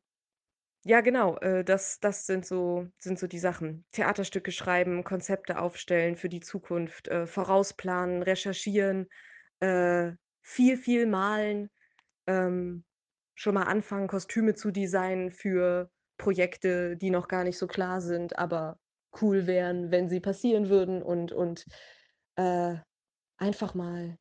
[0.87, 3.85] ja, genau, äh, das das sind so sind so die Sachen.
[3.91, 9.07] Theaterstücke schreiben, Konzepte aufstellen für die Zukunft, äh, vorausplanen, recherchieren,
[9.59, 11.69] äh, viel, viel malen,
[12.27, 12.85] ähm,
[13.35, 18.37] schon mal anfangen, Kostüme zu designen für Projekte, die noch gar nicht so klar sind,
[18.39, 18.79] aber
[19.21, 21.65] cool wären, wenn sie passieren würden und und,
[22.37, 22.75] äh,
[23.37, 24.17] einfach mal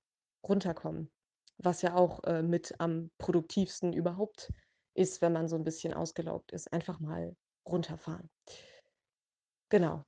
[0.46, 1.10] runterkommen,
[1.58, 4.50] was ja auch, äh, mit am produktivsten überhaupt
[4.96, 7.36] ist, wenn man so 'n bisschen ausgelaugt ist, einfach mal
[7.68, 8.30] runterfahren.
[9.72, 10.04] Genau.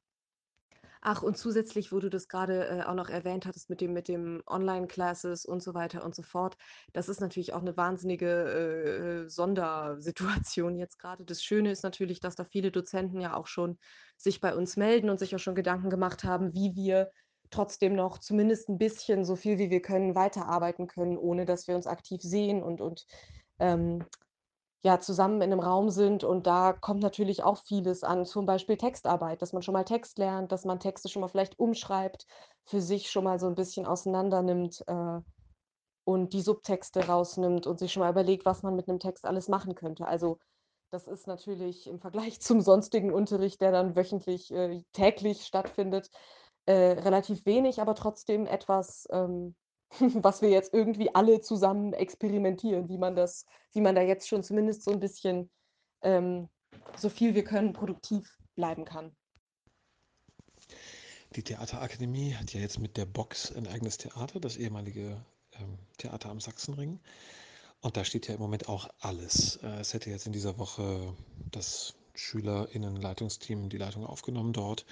[1.03, 4.09] Ach, und zusätzlich, wo du das grade, äh, auch noch erwähnt hattest mit dem mit
[4.09, 6.57] dem Online-Classes und so weiter und so fort.
[6.93, 11.25] Das ist natürlich auch 'ne wahnsinnige, äh, äh, Sondersituation jetzt grade.
[11.25, 13.79] Das Schöne ist natürlich, dass da viele Dozenten ja auch schon
[14.17, 17.13] sich bei uns melden und sich auch schon Gedanken gemacht haben, wie wir
[17.51, 21.77] trotzdem noch zumindest 'n bisschen, so viel wie wir können, weiterarbeiten können, ohne dass wir
[21.77, 23.07] uns aktiv sehen und und,
[23.61, 24.05] ähm,
[24.85, 26.25] ja, zusammen in 'nem Raum sind.
[26.25, 30.19] Und da kommt natürlich auch vieles an, zum Beispiel Textarbeit, dass man schon mal Text
[30.19, 32.27] lernt, dass man Texte schon mal vielleicht umschreibt,
[32.67, 35.21] für sich schon mal so 'n bisschen auseinander nimmt, äh,
[36.05, 39.49] und die Subtexte rausnimmt und sich schon mal überlegt, was man mit 'nem Text alles
[39.49, 40.07] machen könnte.
[40.07, 40.39] Also,
[40.93, 46.09] das ist natürlich im Vergleich zum sonstigen Unterricht, der dann wöchentlich, äh, täglich stattfindet,
[46.67, 49.57] äh, relativ wenig, aber trotzdem etwas, ähm,
[50.23, 54.43] was wir jetzt irgendwie alle zusammen experimentieren, wie man das wie man da jetzt schon
[54.43, 55.51] zumindest so 'n bisschen,
[56.03, 56.49] ähm,
[56.97, 59.15] so viel wir können, produktiv bleiben kann.
[61.37, 65.25] Die Theaterakademie hat ja jetzt mit der Box 'n eigenes Theater, das ehemalige,
[65.61, 67.01] ähm, Theater am Sachsenring.
[67.83, 69.57] Und da steht ja im Moment auch alles.
[69.63, 71.15] Äh, es hätte jetzt in dieser Woche
[71.51, 74.85] das SchülerInnen-Leitungsteam die Leitung aufgenommen dort,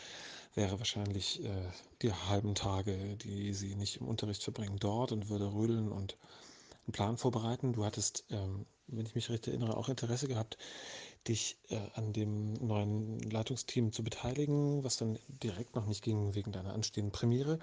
[0.55, 1.69] wäre wahrscheinlich, äh,
[2.03, 6.17] die halben Tage, die sie nicht im Unterricht verbringen, dort und würde rödeln und
[6.89, 7.73] 'n Plan vorbereiten.
[7.73, 10.57] Du hattest, ähm, wenn ich mich recht erinnere, auch Interesse gehabt,
[11.29, 16.53] dich, äh, an dem neuen Leitungsteam zu beteiligen, was dann direkt noch nicht ging wegen
[16.53, 17.59] deiner anstehenden Premiere.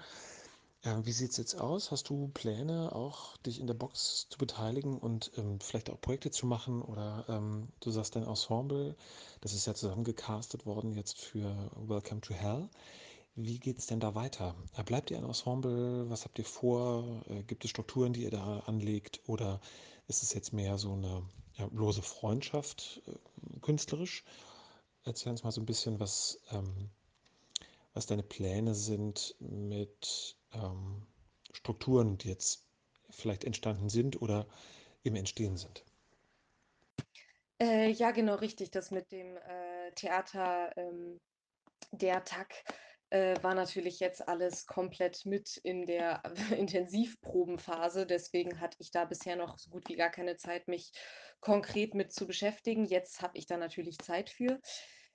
[0.84, 1.90] Ähm, wie sieht's jetzt aus?
[1.90, 6.30] Hast du Pläne, auch dich in der Box zu beteiligen und ähm, vielleicht auch Projekte
[6.30, 6.82] zu machen?
[6.82, 8.94] Oder ähm, du sagst dein Ensemble,
[9.40, 12.68] das ist ja zusammengecastet worden jetzt für Welcome to Hell.
[13.34, 14.54] Wie geht's denn da weiter?
[14.76, 16.10] Äh, Bleibt ihr ein Ensemble?
[16.10, 17.24] Was habt ihr vor?
[17.30, 19.22] Äh, Gibt es Strukturen, die ihr da anlegt?
[19.26, 19.60] Oder
[20.06, 21.22] ist es jetzt mehr so eine
[21.56, 24.22] ja, lose Freundschaft, äh, künstlerisch?
[25.04, 26.90] Erzähl uns mal so ein bisschen, was, ähm,
[27.94, 31.06] was deine Pläne sind mit ähm,
[31.52, 32.64] Strukturen, die jetzt
[33.10, 34.46] vielleicht entstanden sind oder
[35.02, 35.84] im Entstehen sind.
[37.60, 38.70] Äh, ja, genau richtig.
[38.70, 41.20] Das mit dem äh, Theater, ähm,
[41.92, 42.52] der Tag
[43.10, 46.22] äh, war natürlich jetzt alles komplett mit in der
[46.56, 48.06] Intensivprobenphase.
[48.06, 50.90] Deswegen hatte ich da bisher noch so gut wie gar keine Zeit, mich
[51.40, 52.84] konkret mit zu beschäftigen.
[52.84, 54.60] Jetzt habe ich da natürlich Zeit für.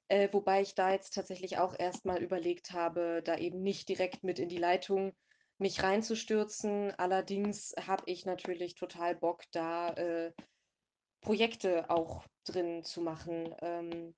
[0.07, 4.39] Äh, wobei ich da jetzt tatsächlich auch erstmal überlegt habe, da eben nicht direkt mit
[4.39, 5.13] in die Leitung
[5.59, 6.93] mich reinzustürzen.
[6.97, 10.33] Allerdings habe ich natürlich total Bock, da äh,
[11.21, 13.53] Projekte auch drin zu machen.
[13.61, 14.15] Ähm,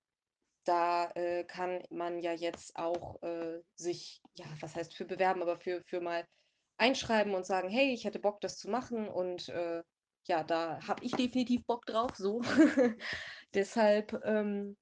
[0.63, 5.59] da äh, kann man ja jetzt auch äh, sich, ja, was heißt für bewerben, aber
[5.59, 6.25] für, für mal
[6.77, 9.07] einschreiben und sagen, hey, ich hätte Bock, das zu machen.
[9.07, 9.83] Und äh,
[10.27, 12.41] ja, da habe ich definitiv Bock drauf, so.
[13.53, 14.77] Deshalb ähm,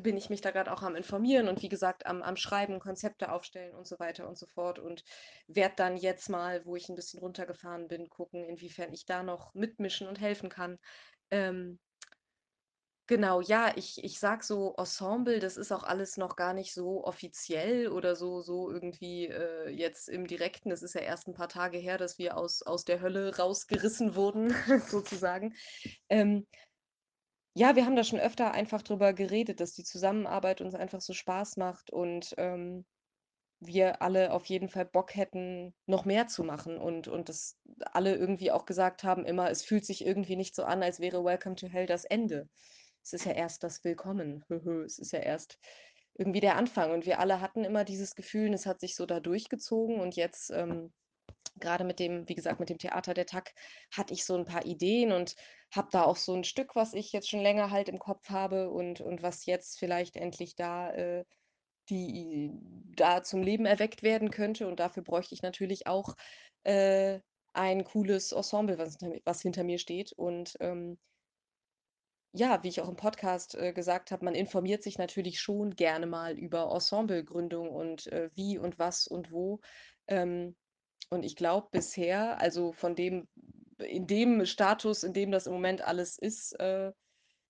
[0.00, 3.32] bin ich mich da gerade auch am Informieren und wie gesagt am, am Schreiben, Konzepte
[3.32, 4.78] aufstellen und so weiter und so fort.
[4.78, 5.04] Und
[5.46, 9.54] werde dann jetzt mal, wo ich ein bisschen runtergefahren bin, gucken, inwiefern ich da noch
[9.54, 10.78] mitmischen und helfen kann.
[11.30, 11.78] Ähm,
[13.08, 17.04] Genau, ja, ich ich sag so Ensemble, das ist auch alles noch gar nicht so
[17.04, 20.72] offiziell oder so so irgendwie, äh, jetzt im Direkten.
[20.72, 24.16] Es ist ja erst ein paar Tage her, dass wir aus aus der Hölle rausgerissen
[24.16, 24.50] wurden
[24.88, 25.54] sozusagen.
[26.08, 26.48] Ähm,
[27.56, 31.14] ja, wir haben da schon öfter einfach drüber geredet, dass die Zusammenarbeit uns einfach so
[31.14, 32.84] Spaß macht und, ähm,
[33.60, 37.58] wir alle auf jeden Fall Bock hätten, noch mehr zu machen und und dass
[37.92, 41.24] alle irgendwie auch gesagt haben immer, es fühlt sich irgendwie nicht so an, als wäre
[41.24, 42.48] Welcome to Hell das Ende.
[43.02, 44.44] Es ist ja erst das Willkommen.
[44.84, 45.58] Es ist ja erst
[46.14, 46.92] irgendwie der Anfang.
[46.92, 50.00] Und wir alle hatten immer dieses Gefühl, und es hat sich so da durchgezogen.
[50.00, 50.92] Und jetzt, ähm,
[51.58, 53.54] gerade mit dem, wie gesagt, mit dem Theater der Tag,
[53.92, 55.34] hatte ich so ein paar Ideen und
[55.74, 58.70] habe da auch so ein Stück, was ich jetzt schon länger halt im Kopf habe
[58.70, 61.24] und, und was jetzt vielleicht endlich da äh,
[61.88, 62.50] die
[62.96, 64.66] da zum Leben erweckt werden könnte.
[64.66, 66.14] Und dafür bräuchte ich natürlich auch
[66.64, 67.20] äh,
[67.52, 70.12] ein cooles Ensemble, was hinter, was hinter mir steht.
[70.12, 70.98] Und ähm,
[72.32, 76.06] ja, wie ich auch im Podcast äh, gesagt habe, man informiert sich natürlich schon gerne
[76.06, 79.60] mal über Ensemblegründung und äh, wie und was und wo.
[80.06, 80.54] Ähm,
[81.08, 83.28] und ich glaube bisher, also von dem,
[83.78, 86.92] in dem Status, in dem das im Moment alles ist, äh,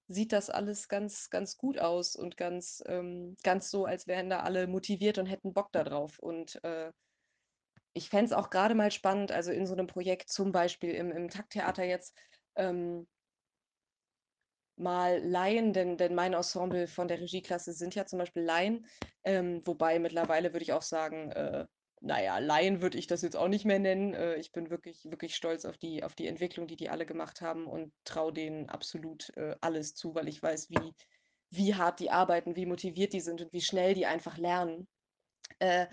[0.09, 4.41] sieht das alles ganz, ganz gut aus und ganz, ähm, ganz so, als wären da
[4.41, 6.19] alle motiviert und hätten Bock da drauf.
[6.19, 6.93] Und äh,
[7.93, 11.11] ich fände es auch gerade mal spannend, also in so einem Projekt, zum Beispiel im,
[11.11, 12.15] im Takttheater jetzt,
[12.57, 13.09] ähm,
[14.79, 18.87] mal Laien, denn, denn mein Ensemble von der Regieklasse sind ja zum Beispiel Laien,
[19.25, 21.67] ähm, wobei mittlerweile würde ich auch sagen, äh,
[22.07, 24.15] naja, Laien würde ich das jetzt auch nicht mehr nennen.
[24.15, 27.41] Äh, ich bin wirklich, wirklich stolz auf die, auf die Entwicklung, die die alle gemacht
[27.41, 30.95] haben und traue denen absolut äh, alles zu, weil ich weiß, wie,
[31.51, 34.87] wie hart die arbeiten, wie motiviert die sind und wie schnell die einfach lernen.
[35.59, 35.87] Äh,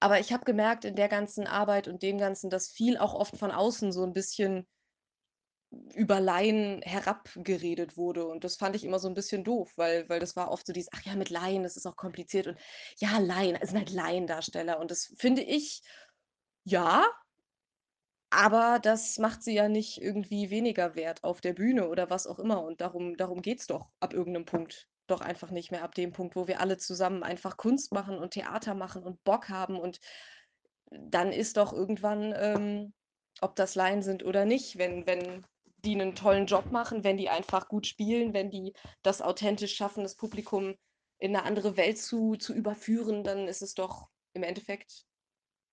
[0.00, 3.36] aber ich habe gemerkt in der ganzen Arbeit und dem Ganzen, dass viel auch oft
[3.36, 4.66] von außen so ein bisschen
[5.94, 8.26] über Laien herabgeredet wurde.
[8.26, 10.72] Und das fand ich immer so ein bisschen doof, weil weil das war oft so
[10.72, 12.58] dieses: „Ach ja, mit Laien, das ist auch kompliziert“ und
[12.98, 14.78] ja, Laien, es sind halt Laiendarsteller.
[14.80, 15.82] Und das finde ich
[16.64, 17.04] ja,
[18.30, 22.38] aber das macht sie ja nicht irgendwie weniger wert auf der Bühne oder was auch
[22.38, 22.62] immer.
[22.64, 26.36] Und darum darum geht's doch ab irgendeinem Punkt doch einfach nicht mehr, ab dem Punkt,
[26.36, 29.78] wo wir alle zusammen einfach Kunst machen und Theater machen und Bock haben.
[29.78, 29.98] Und
[30.90, 32.94] dann ist doch irgendwann, ähm,
[33.40, 35.44] ob das Laien sind oder nicht, wenn wenn
[35.84, 40.02] die einen tollen Job machen, wenn die einfach gut spielen, wenn die das authentisch schaffen,
[40.04, 40.74] das Publikum
[41.18, 45.04] in eine andere Welt zu zu überführen, dann ist es doch im Endeffekt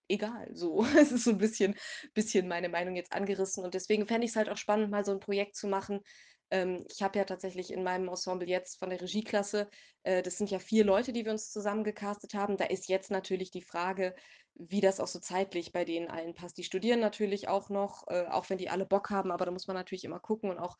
[0.09, 0.83] egal, so.
[0.97, 1.75] Es ist so ein bisschen
[2.13, 5.11] bisschen meine Meinung jetzt angerissen und deswegen fände ich es halt auch spannend, mal so
[5.11, 6.01] ein Projekt zu machen.
[6.51, 9.69] Ähm, ich habe ja tatsächlich in meinem Ensemble jetzt von der Regieklasse
[10.03, 12.57] äh, das sind ja 4 Leute, die wir uns zusammen gecastet haben.
[12.57, 14.15] Da ist jetzt natürlich die Frage,
[14.55, 16.57] wie das auch so zeitlich bei denen allen passt.
[16.57, 19.67] Die studieren natürlich auch noch, äh, auch wenn die alle Bock haben, aber da muss
[19.67, 20.75] man natürlich immer gucken und auch,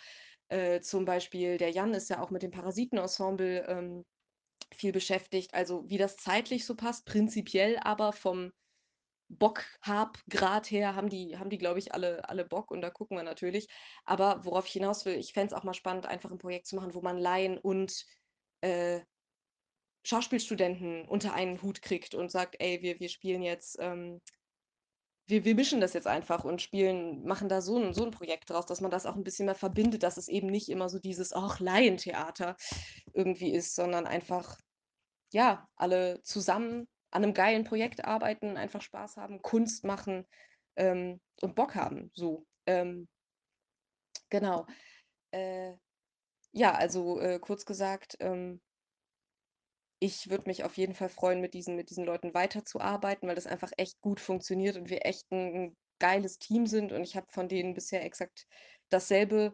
[0.49, 4.05] äh, zum Beispiel der Jan ist ja auch mit dem Parasitenensemble, ähm,
[4.73, 5.53] viel beschäftigt.
[5.53, 8.51] Also, wie das zeitlich so passt, prinzipiell aber vom
[9.29, 13.23] Bock-Hab-Grad her haben die, haben die, glaube ich, alle, alle Bock und da gucken wir
[13.23, 13.67] natürlich.
[14.05, 16.75] Aber worauf ich hinaus will, ich fände es auch mal spannend, einfach ein Projekt zu
[16.75, 18.05] machen, wo man Laien und
[18.61, 19.01] äh,
[20.03, 24.19] Schauspielstudenten unter einen Hut kriegt und sagt, ey, wir, wir spielen jetzt, ähm,
[25.27, 28.49] wir wir mischen das jetzt einfach und spielen machen da so 'n so 'n Projekt
[28.49, 30.99] draus, dass man das auch 'n bisschen mehr verbindet, dass es eben nicht immer so
[30.99, 32.55] dieses: „Ach, Laientheater“
[33.13, 34.57] irgendwie ist, sondern einfach,
[35.33, 40.25] ja, alle zusammen an 'nem geilen Projekt arbeiten, einfach Spaß haben, Kunst machen,
[40.77, 42.45] ähm, und Bock haben, so.
[42.67, 43.07] Ähm
[44.31, 44.65] genau.
[45.31, 45.75] Äh,
[46.53, 48.61] ja, also, äh, kurz gesagt, ähm
[50.01, 53.47] ich würde mich auf jeden Fall freuen, mit diesen mit diesen Leuten weiterzuarbeiten, weil das
[53.47, 57.27] einfach echt gut funktioniert und wir echt 'n 'n geiles Team sind und ich habe
[57.31, 58.45] von denen bisher exakt
[58.89, 59.53] dasselbe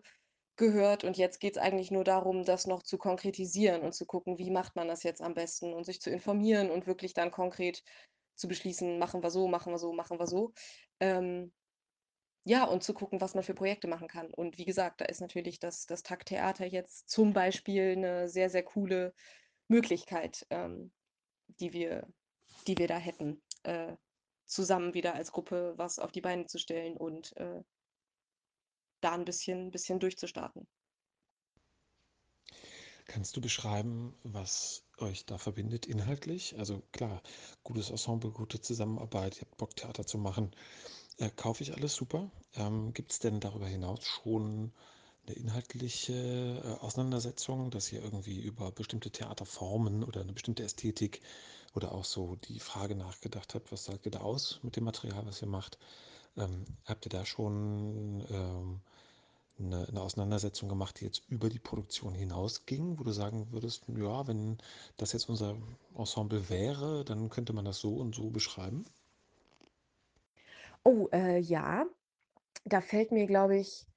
[0.57, 4.51] gehört und jetzt geht's eigentlich nur darum, das noch zu konkretisieren und zu gucken, wie
[4.51, 7.83] macht man das jetzt am besten und sich zu informieren und wirklich dann konkret
[8.35, 10.53] zu beschließen: „Machen wir so, machen wir so, machen wir so.“
[11.01, 11.53] Ähm,
[12.45, 14.33] ja, und zu gucken, was man für Projekte machen kann.
[14.33, 18.63] Und wie gesagt, da ist natürlich das das TAKT-Theater jetzt zum Beispiel 'ne sehr, sehr
[18.63, 19.13] coole
[19.69, 20.93] Möglichkeit, ähm,
[21.47, 22.07] die wir
[22.67, 23.97] die wir da hätten, äh,
[24.47, 27.63] zusammen wieder als Gruppe was auf die Beine zu stellen und, äh
[29.05, 30.67] da 'n bisschen bisschen durchzustarten.
[33.07, 36.57] Kannst du beschreiben, was euch da verbindet inhaltlich?
[36.57, 37.21] Also klar,
[37.63, 40.55] gutes Ensemble, gute Zusammenarbeit, ihr habt Bock, Theater zu machen.
[41.17, 42.31] Äh, kaufe ich alles super.
[42.55, 44.73] Ähm, gibt's denn darüber hinaus schon
[45.27, 46.13] 'ne inhaltliche,
[46.65, 51.21] äh, Auseinandersetzung, dass ihr irgendwie über bestimmte Theaterformen oder 'ne bestimmte Ästhetik
[51.75, 55.25] oder auch so die Frage nachgedacht habt: „Was sagt ihr da aus mit dem Material,
[55.27, 55.79] was ihr macht?“
[56.37, 58.81] Ähm, habt ihr da schon, ähm,
[59.57, 64.27] 'ne 'ne Auseinandersetzung gemacht, die jetzt über die Produktion hinausging, wo du sagen würdest: „Ja,
[64.27, 64.57] wenn
[64.97, 65.57] das jetzt unser
[65.95, 68.85] Ensemble wäre, dann könnte man das so und so beschreiben?“
[70.85, 71.87] Oh, äh, ja.
[72.65, 73.87] Da fällt mir, glaube ich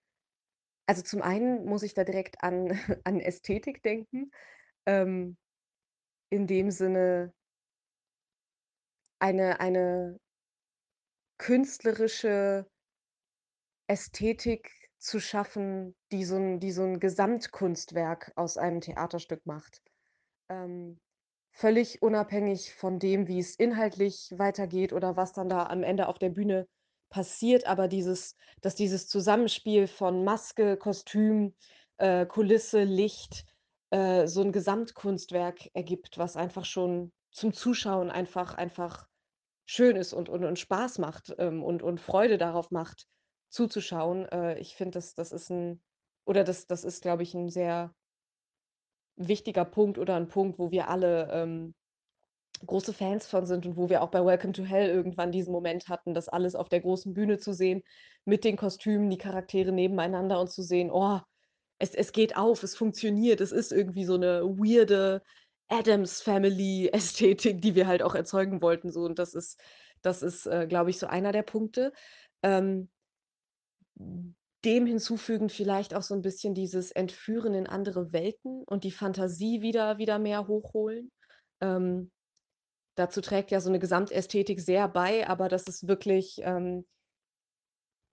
[0.87, 2.71] also, zum einen muss ich da direkt an
[3.05, 4.31] an Ästhetik denken,
[4.87, 5.37] ähm,
[6.31, 7.33] in dem Sinne
[9.23, 10.19] eine eine
[11.41, 12.69] künstlerische
[13.89, 14.71] Ästhetik
[15.03, 19.81] zu schaffen, die so 'n die so 'n Gesamtkunstwerk aus einem Theaterstück macht.
[20.51, 20.99] Ähm,
[21.53, 26.19] völlig unabhängig von dem, wie es inhaltlich weitergeht oder was dann da am Ende auf
[26.19, 26.67] der Bühne
[27.11, 31.55] passiert, aber dieses dass dieses Zusammenspiel von Maske, Kostüm,
[31.99, 33.45] äh, Kulisse, Licht,
[33.91, 39.07] äh, so 'n Gesamtkunstwerk ergibt, was einfach schon zum Zuschauen einfach einfach
[39.67, 43.07] schön ist und und und Spaß macht, ähm, und und Freude darauf macht,
[43.51, 44.27] zuzuschauen.
[44.27, 45.83] Äh, ich finde, das das ist 'n
[46.27, 47.95] oder das das ist, glaube ich, 'n sehr
[49.21, 51.75] wichtiger Punkt oder 'n Punkt, wo wir alle, ähm,
[52.67, 55.89] große Fans von sind und wo wir auch bei „Welcome to Hell“ irgendwann diesen Moment
[55.89, 57.83] hatten, das alles auf der großen Bühne zu sehen,
[58.27, 61.21] mit den Kostümen, die Charaktere nebeneinander und zu sehen: „Oh,
[61.79, 65.23] es es geht auf, es funktioniert.“ Es ist irgendwie so 'ne weirde
[65.69, 69.61] Addams-Family-Ästhetik, die wir halt auch erzeugen wollten so und das ist
[70.03, 71.93] das ist, äh, glaube ich, so einer der Punkte.
[72.45, 72.91] Ähm
[74.65, 79.63] dem hinzufügend vielleicht auch so 'n bisschen dieses Entführen in andere Welten und die Fantasie
[79.63, 81.11] wieder wieder mehr hochholen.
[81.61, 82.11] Ähm,
[82.97, 86.85] dazu trägt ja so 'ne Gesamtästhetik sehr bei, aber das ist wirklich, ähm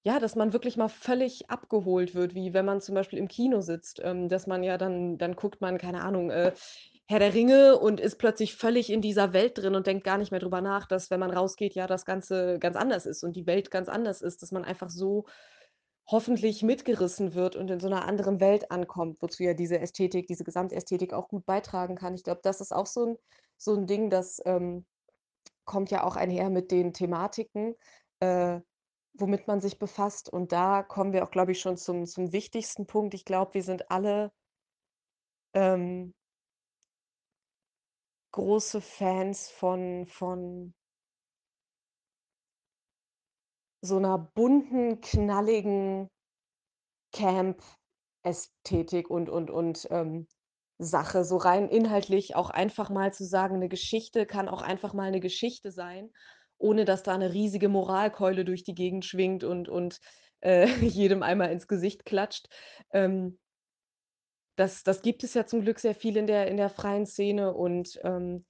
[0.07, 3.61] ja, dass man wirklich mal völlig abgeholt wird, wie wenn man zum Beispiel im Kino
[3.61, 6.53] sitzt, ähm, dass man ja dann dann guckt man, keine Ahnung, äh,
[7.07, 10.29] Herr der Ringe und ist plötzlich völlig in dieser Welt drin und denkt gar nicht
[10.29, 13.47] mehr drüber nach, dass, wenn man rausgeht, ja das Ganze ganz anders ist und die
[13.47, 15.25] Welt ganz anders ist, dass man einfach so
[16.07, 20.43] hoffentlich mitgerissen wird und in so 'ner anderen Welt ankommt, wozu ja diese Ästhetik diese
[20.43, 22.15] Gesamtästhetik auch gut beitragen kann.
[22.15, 23.17] Ich glaube, das ist auch so 'n
[23.57, 24.85] so 'n Ding, das, ähm,
[25.65, 27.75] kommt ja auch einher mit den Thematiken,
[28.21, 28.61] äh,
[29.15, 32.87] womit man sich befasst und da kommen wir auch, glaube ich, schon zum zum wichtigsten
[32.87, 33.13] Punkt.
[33.15, 34.31] Ich glaube, wir sind alle
[35.55, 36.13] ähm
[38.33, 40.73] große Fans von von
[43.81, 46.09] so 'ner bunten, knalligen
[47.13, 50.27] Camp-Ästhetik und und und, ähm,
[50.77, 55.11] Sache, so rein inhaltlich auch einfach mal zu sagen, 'ne Geschichte kann auch einfach mal
[55.11, 56.11] 'ne Geschichte sein,
[56.57, 59.99] ohne dass da 'ne riesige Moralkeule durch die Gegend schwingt und und,
[60.41, 62.47] äh, jedem einmal ins Gesicht klatscht.
[62.93, 63.37] Ähm
[64.59, 67.53] das das gibt es ja zum Glück sehr viel in der in der freien Szene
[67.53, 68.45] und, ähm,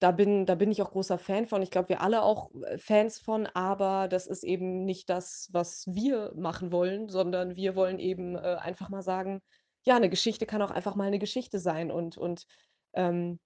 [0.00, 1.62] da bin da bin ich auch großer Fan von.
[1.62, 5.86] Ich glaube, wir alle auch, äh, Fans von, aber das ist eben nicht das, was
[5.88, 9.40] wir machen wollen, sondern wir wollen eben, äh, einfach mal sagen:
[9.84, 12.44] „Ja, 'ne Geschichte kann auch einfach mal 'ne Geschichte sein und und,
[12.94, 13.38] ähm,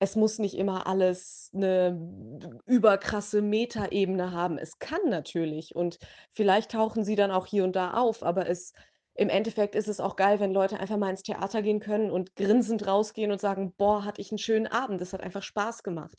[0.00, 5.98] es muss nicht immer alles 'ne überkrasse Metaebene haben.“ Es kann natürlich und
[6.34, 8.72] vielleicht tauchen sie dann auch hier und da auf, aber es
[9.16, 12.36] im Endeffekt ist es auch geil, wenn Leute einfach mal ins Theater gehen können und
[12.36, 15.00] grinsend rausgehen und sagen: „Boah, hatte ich 'n schönen Abend.
[15.00, 16.18] Das hat einfach Spaß gemacht.“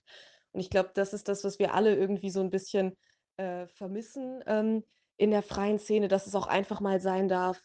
[0.51, 2.95] Und ich glaube, das ist das, was wir alle irgendwie so 'n bisschen
[3.37, 4.83] äh, vermissen, ähm,
[5.17, 7.61] in der freien Szene, dass es auch einfach mal sein darf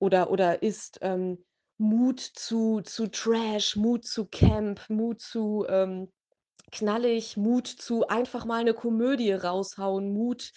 [0.00, 1.44] oder oder ist, ähm,
[1.78, 6.12] Mut zu zu Trash, Mut zu Camp, Mut zu, ähm,
[6.72, 10.52] knallig, Mut zu einfach mal 'ne Komödie raushauen, Mut,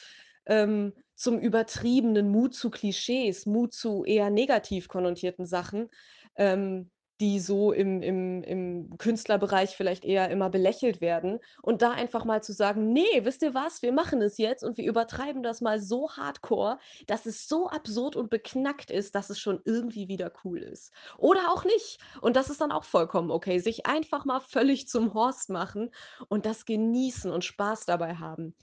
[0.46, 5.90] ähm, zum Übertriebenen, Mut zu Klischees, Mut zu eher negativ konnotierten Sachen,
[6.36, 6.92] ähm,
[7.22, 11.40] die so im im im Künstlerbereich vielleicht eher immer belächelt werden.
[11.62, 13.82] Und da einfach mal zu sagen: „Ne, wisst ihr was?
[13.82, 16.78] Wir machen es jetzt und wir übertreiben das mal so hardcore,
[17.08, 21.52] dass es so absurd und beknackt ist, dass es schon irgendwie wieder cool ist.“ Oder
[21.54, 22.00] auch nicht.
[22.22, 25.92] Und das ist dann auch vollkommen okay, sich einfach mal völlig zum Horst machen
[26.28, 28.56] und das genießen und Spaß dabei haben.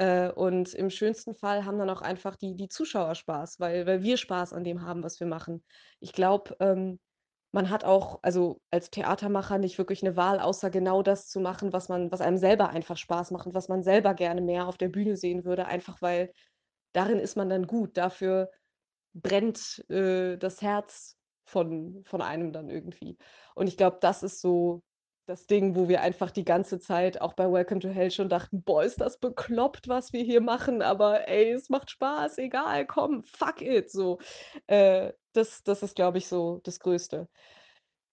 [0.00, 4.02] Äh, und im schönsten Fall haben dann auch einfach die die Zuschauer Spaß, weil weil
[4.02, 5.62] wir Spaß an dem haben, was wir machen.
[6.00, 6.98] Ich glaube, ähm,
[7.52, 11.72] man hat auch, also, als Theatermacher nicht wirklich 'ne Wahl, außer genau das zu machen,
[11.74, 14.78] was man was einem selber einfach Spaß macht und was man selber gerne mehr auf
[14.78, 16.32] der Bühne sehen würde, einfach weil
[16.94, 17.96] darin ist man dann gut.
[17.98, 18.50] Dafür
[19.14, 23.18] brennt, äh, das Herz von von einem dann irgendwie.
[23.56, 24.82] Und ich glaube, das ist so
[25.30, 28.62] das Ding, wo wir einfach die ganze Zeit auch bei „Welcome to Hell“ schon dachten:
[28.62, 33.22] „Boah, ist das bekloppt, was wir hier machen, aber ey, es macht Spaß, egal, komm,
[33.24, 34.18] fuck it“, so.
[34.66, 37.28] Äh, das das ist, glaube ich, so das Größte.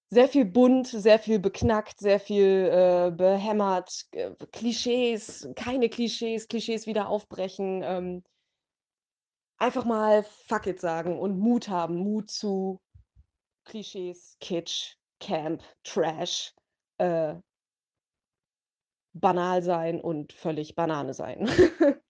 [0.09, 6.87] Sehr viel bunt, sehr viel beknackt, sehr viel, äh, behämmert, äh, Klischees, keine Klischees, Klischees
[6.87, 8.23] wieder aufbrechen, ähm
[9.59, 12.79] einfach mal fuck it sagen und Mut haben, Mut zu
[13.65, 16.53] Klischees, Kitsch, Camp, Trash,
[16.97, 17.35] äh
[19.19, 21.49] banal sein und völlig Banane sein.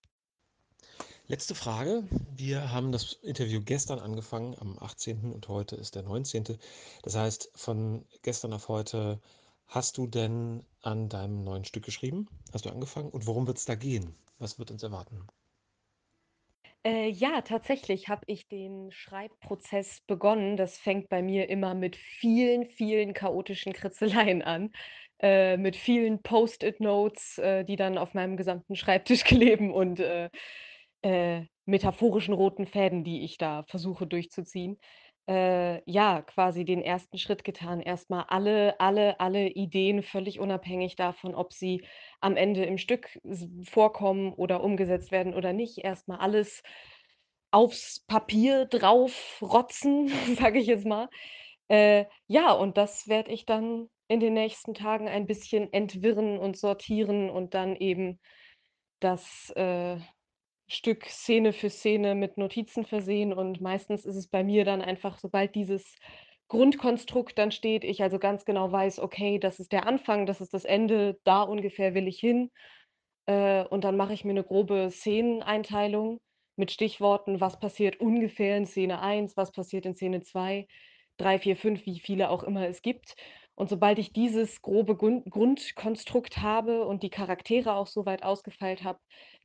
[1.27, 2.03] Letzte Frage.
[2.35, 5.33] Wir haben das Interview gestern angefangen, am 18.
[5.33, 6.57] und heute ist der 19.
[7.03, 9.19] Das heißt, von gestern auf heute,
[9.65, 12.27] hast du denn an deinem neuen Stück geschrieben?
[12.53, 13.09] Hast du angefangen?
[13.09, 14.15] Und worum wird's da gehen?
[14.39, 15.27] Was wird uns erwarten?
[16.85, 20.57] Äh, ja, tatsächlich habe ich den Schreibprozess begonnen.
[20.57, 24.71] Das fängt bei mir immer mit vielen, vielen chaotischen Kritzeleien an,
[25.19, 30.29] äh, mit vielen Post-it-Notes, äh, die dann auf meinem gesamten Schreibtisch kleben und, äh,
[31.03, 34.77] äh, metaphorischen roten Fäden, die ich da versuche durchzuziehen.
[35.29, 37.17] Äh, ja, quasi den 1.
[37.17, 41.85] Schritt getan, erst mal alle alle alle Ideen völlig unabhängig davon, ob sie
[42.21, 43.19] am Ende im Stück
[43.65, 46.63] vorkommen oder umgesetzt werden oder nicht, erst mal alles
[47.51, 50.07] aufs Papier draufrotzen,
[50.39, 51.09] sage ich jetzt mal.
[51.69, 56.57] Äh, ja, und das werde ich dann in den nächsten Tagen ein bisschen entwirren und
[56.57, 58.19] sortieren und dann eben
[59.01, 59.97] das, äh,
[60.69, 63.31] Stück Szene für Szene mit Notizen versehen.
[63.33, 65.95] Und meistens ist es bei mir dann einfach, sobald dieses
[66.49, 70.53] Grundkonstrukt dann steht, ich also ganz genau weiß: „Okay, das ist der Anfang, das ist
[70.53, 72.51] das Ende, da ungefähr will ich hin.“
[73.27, 76.19] Äh, und dann mache ich mir 'ne grobe Szeneneinteilung
[76.57, 80.67] mit Stichworten: Was passiert ungefähr in Szene 1, was passiert in Szene 2,
[81.17, 83.15] 3, 4, 5, wie viele auch immer es gibt.
[83.55, 88.83] Und sobald ich dieses grobe Gun Grundkonstrukt habe und die Charaktere auch so weit ausgefeilt
[88.83, 88.99] habe,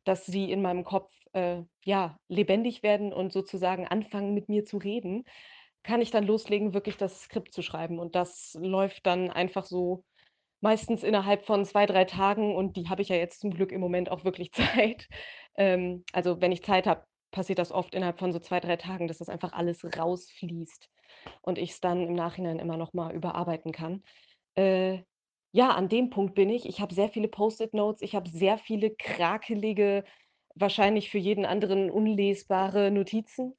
[0.04, 4.78] dass sie in meinem Kopf, äh, ja, lebendig werden und sozusagen anfangen, mit mir zu
[4.78, 5.24] reden,
[5.82, 7.98] kann ich dann loslegen, wirklich das Skript zu schreiben.
[7.98, 10.04] Und das läuft dann einfach so
[10.60, 13.80] meistens innerhalb von 2, 3 Tagen und die habe ich ja jetzt zum Glück im
[13.80, 15.08] Moment auch wirklich Zeit.
[15.56, 19.08] Ähm, also, wenn ich Zeit habe, passiert das oft innerhalb von so 2, 3 Tagen,
[19.08, 20.88] dass das einfach alles rausfließt
[21.42, 24.02] und ich's dann im Nachhinein immer noch mal überarbeiten kann.
[24.54, 25.02] Äh,
[25.52, 26.66] ja, an dem Punkt bin ich.
[26.66, 30.04] Ich habe sehr viele Post-it-Notes, ich habe sehr viele krakelige,
[30.54, 33.54] wahrscheinlich für jeden anderen unlesbare Notizen.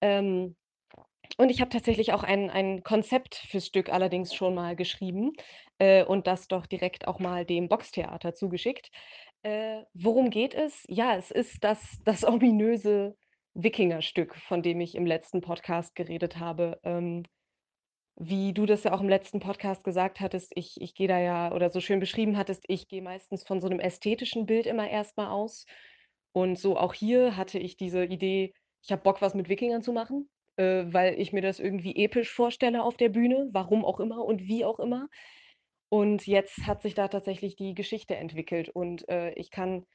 [0.00, 0.56] Ähm,
[1.38, 5.32] und ich habe tatsächlich auch ein ein Konzept fürs Stück allerdings schon mal geschrieben,
[5.78, 8.90] äh, und das doch direkt auch mal dem Boxtheater zugeschickt.
[9.42, 10.84] Äh, worum geht es?
[10.88, 13.16] Ja, es ist das das ominöse
[13.54, 16.80] Wikingerstück, von dem ich im letzten Podcast geredet habe.
[16.84, 17.24] Ähm,
[18.16, 21.52] wie du das ja auch im letzten Podcast gesagt hattest, ich ich gehe da ja
[21.52, 25.16] oder so schön beschrieben hattest, ich gehe meistens von so 'nem ästhetischen Bild immer erst
[25.16, 25.64] mal aus.
[26.32, 29.92] Und so auch hier hatte ich diese Idee, ich habe Bock, was mit Wikingern zu
[29.92, 34.24] machen, äh, weil ich mir das irgendwie episch vorstelle auf der Bühne, warum auch immer
[34.24, 35.08] und wie auch immer.
[35.90, 39.86] Und jetzt hat sich da tatsächlich die Geschichte entwickelt und, äh, ich kann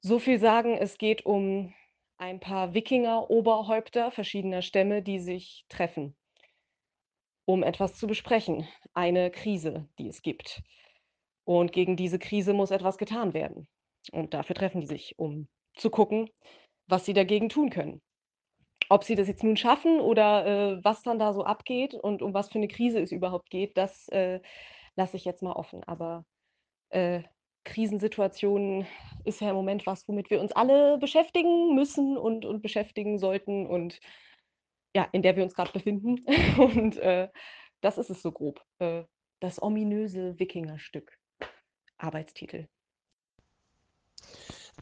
[0.00, 1.74] so viel sagen, es geht um
[2.18, 6.16] ein paar Wikinger-Oberhäupter verschiedener Stämme, die sich treffen
[7.46, 10.62] um etwas zu besprechen, eine Krise, die es gibt.
[11.44, 13.68] Und gegen diese Krise muss etwas getan werden.
[14.12, 16.30] Und dafür treffen die sich, um zu gucken,
[16.88, 18.02] was sie dagegen tun können.
[18.90, 20.46] Ob sie das jetzt nun schaffen oder,
[20.78, 23.76] äh, was dann da so abgeht und um was für 'ne Krise es überhaupt geht,
[23.78, 24.40] das, äh,
[24.96, 25.84] lasse ich jetzt mal offen.
[25.84, 26.24] Aber,
[26.90, 27.22] äh
[27.66, 28.86] Krisensituationen
[29.24, 33.66] ist ja im Moment was, womit wir uns alle beschäftigen müssen und und beschäftigen sollten
[33.66, 34.00] und
[34.94, 36.24] ja, in der wir uns grad befinden.
[36.58, 37.28] Und, äh,
[37.80, 39.04] das ist es so grob, äh,
[39.40, 41.18] das ominöse Wikingerstück.
[41.98, 42.68] Arbeitstitel.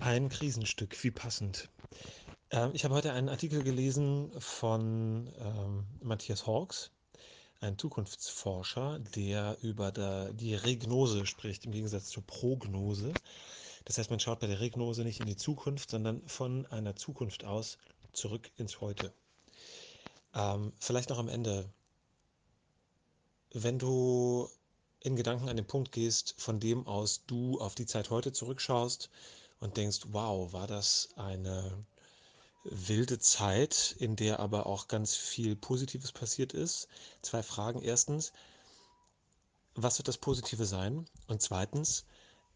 [0.01, 1.69] Ein Krisenstück, wie passend.
[2.51, 6.91] Ähm, ich habe heute einen Artikel gelesen von, ähm, Matthias Hawkes,
[7.61, 13.13] ein Zukunftsforscher, der über da die Regnose spricht, im Gegensatz zur Prognose.
[13.85, 17.45] Das heißt, man schaut bei der Regnose nicht in die Zukunft, sondern von einer Zukunft
[17.45, 17.79] aus
[18.13, 19.13] zurück ins Heute.
[20.35, 21.73] Ähm, vielleicht noch am Ende.
[23.55, 24.49] Wenn du
[25.01, 29.11] in Gedanken an den Punkt gehst, von dem aus du auf die Zeit heute zurückschaust
[29.61, 31.85] und denkst: „Wow, war das eine
[32.65, 36.89] wilde Zeit, in der aber auch ganz viel Positives passiert ist?“
[37.23, 37.83] 2 Fragen.
[37.83, 38.33] 1.
[39.77, 41.07] Was wird das Positive sein?
[41.29, 42.05] Und 2.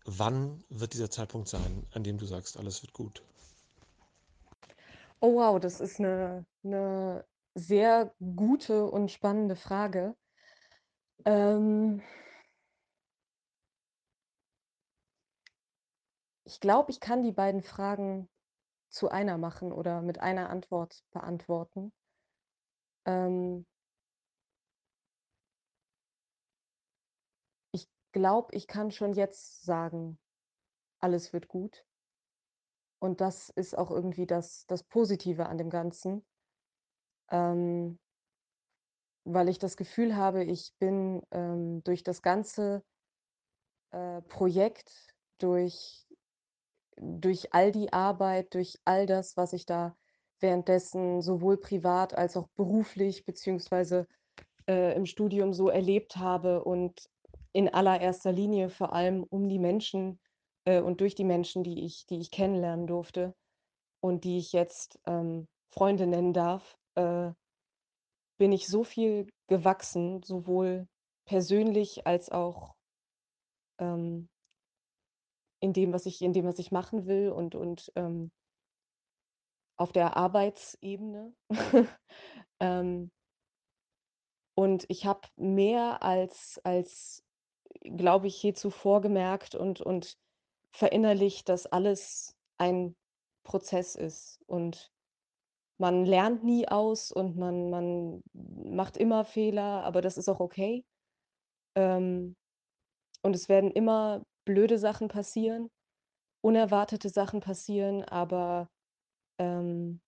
[0.05, 3.23] Wann wird dieser Zeitpunkt sein, an dem du sagst: „Alles wird gut?“
[5.23, 7.25] Oh wow, das ist 'ne 'ne
[7.57, 10.17] sehr gute und spannende Frage.
[11.25, 12.03] Ähm
[16.45, 18.29] ich glaube, ich kann die beiden Fragen
[18.91, 21.93] zu einer machen oder mit einer Antwort beantworten.
[23.07, 23.65] Ähm
[27.73, 30.19] ich glaube, ich kann schon jetzt sagen:
[31.01, 31.85] „Alles wird gut.“
[33.03, 36.27] Und das ist auch irgendwie das das Positive an dem Ganzen.
[37.31, 37.99] Ähm
[39.29, 42.85] weil ich das Gefühl habe, ich bin, ähm, durch das ganze
[43.93, 46.07] äh, Projekt, durch
[46.99, 49.97] durch all die Arbeit, durch all das, was ich da
[50.41, 54.07] währenddessen sowohl privat als auch beruflich beziehungsweise,
[54.69, 57.11] äh, im Studium so erlebt habe und
[57.53, 60.21] in allererster Linie vor allem um die Menschen,
[60.67, 63.35] äh, und durch die Menschen, die ich die ich kennenlernen durfte
[64.01, 67.33] und die ich jetzt, ähm, Freunde nennen darf, äh
[68.41, 70.89] bin ich so viel gewachsen, sowohl
[71.27, 72.75] persönlich als auch
[73.79, 74.29] ähm
[75.63, 78.31] in dem, was ich in dem, was ich machen will und und, ähm
[79.79, 81.35] auf der Arbeitsebene.
[82.59, 83.11] Ähm
[84.59, 87.23] und ich habe mehr als als,
[87.83, 90.15] glaube ich, je zuvor gemerkt und und
[90.75, 92.95] verinnerlicht, dass alles ein
[93.45, 94.89] Prozess ist und
[95.79, 100.85] man lernt nie aus und man man macht immer Fehler, aber das ist auch okay.
[101.77, 102.37] Ähm,
[103.23, 105.71] und es werden immer blöde Sachen passieren,
[106.43, 108.69] unerwartete Sachen passieren, aber,
[109.39, 110.01] ähm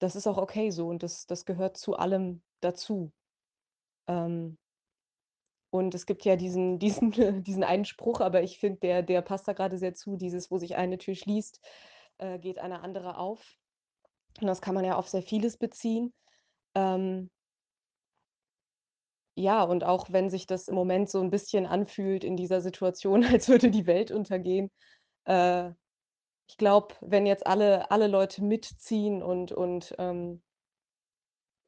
[0.00, 3.12] das ist auch okay so und das das gehört zu allem dazu.
[4.08, 4.58] Ähm
[5.72, 9.48] und es gibt ja diesen diesen diesen einen Spruch, aber ich finde, der der passt
[9.48, 11.60] da grade sehr zu, dieses: „Wo sich eine Tür schließt,
[12.18, 13.56] äh, geht eine andere auf.“
[14.40, 16.12] Und das kann man ja auf sehr vieles beziehen.
[16.76, 17.30] Ähm
[19.36, 23.24] ja, und auch wenn sich das im Moment so 'n bisschen anfühlt in dieser Situation,
[23.24, 24.70] als würde die Welt untergehen.
[25.26, 25.72] Äh,
[26.48, 30.42] ich glaube, wenn jetzt alle alle Leute mitziehen und und, ähm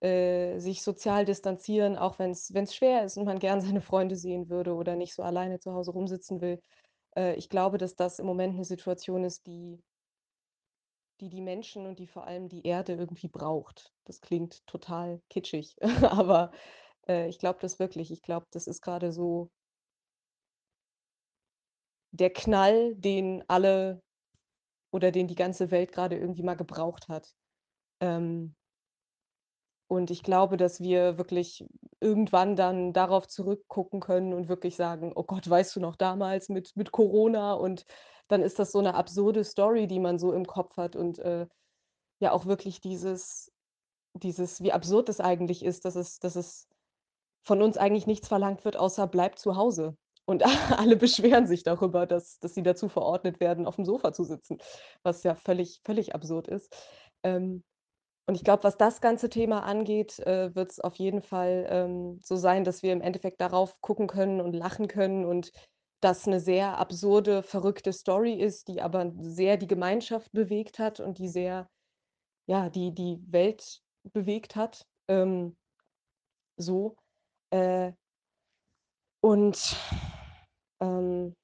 [0.03, 4.49] äh, sich sozial distanzieren, auch wenn's wenn's schwer ist und man gern seine Freunde sehen
[4.51, 6.61] würde oder nicht so alleine zu Hause rumsitzen will.
[7.17, 9.83] Äh, ich glaube, dass das im Moment 'ne Situation ist, die
[11.21, 13.93] die die Menschen und die vor allem die Erde irgendwie braucht.
[14.05, 16.53] Das klingt total kitschig, aber,
[17.09, 18.11] äh, ich glaube das wirklich.
[18.13, 19.51] Ich glaube, das ist grade so
[22.13, 24.03] der Knall, den alle
[24.93, 27.35] oder den die ganze Welt grade irgendwie mal gebraucht hat.
[28.01, 28.55] Ähm
[29.89, 31.65] und ich glaube, dass wir wirklich
[32.01, 36.73] irgendwann dann darauf zurückgucken können und wirklich sagen: „Oh Gott, weißt du noch damals mit
[36.77, 37.85] mit Corona?“ Und
[38.29, 41.47] dann ist das so 'ne absurde Story, die man so im Kopf hat und, äh,
[42.21, 43.51] ja auch wirklich dieses
[44.15, 46.69] dieses wie absurd es eigentlich ist, dass es dass es
[47.45, 49.97] von uns eigentlich nichts verlangt wird, außer: „Bleib zu Hause.“
[50.27, 50.43] Und
[50.79, 54.59] alle beschweren sich darüber, dass dass sie dazu verordnet werden, aufm Sofa zu sitzen,
[55.05, 56.75] was ja völlig völlig absurd ist.
[57.25, 57.65] Ähm,
[58.29, 62.37] und ich glaube, was das ganze Thema angeht, äh, wird's auf jeden Fall, ähm, so
[62.37, 65.53] sein, dass wir im Endeffekt darauf gucken können und lachen können und
[66.07, 71.19] das 'ne sehr absurde, verrückte Story ist, die aber sehr die Gemeinschaft bewegt hat und
[71.19, 71.69] die sehr
[72.49, 73.83] ja, die die Welt
[74.13, 75.57] bewegt hat, ähm,
[76.59, 76.97] so.
[77.53, 77.93] Äh
[79.25, 79.77] und,
[80.81, 81.35] ähm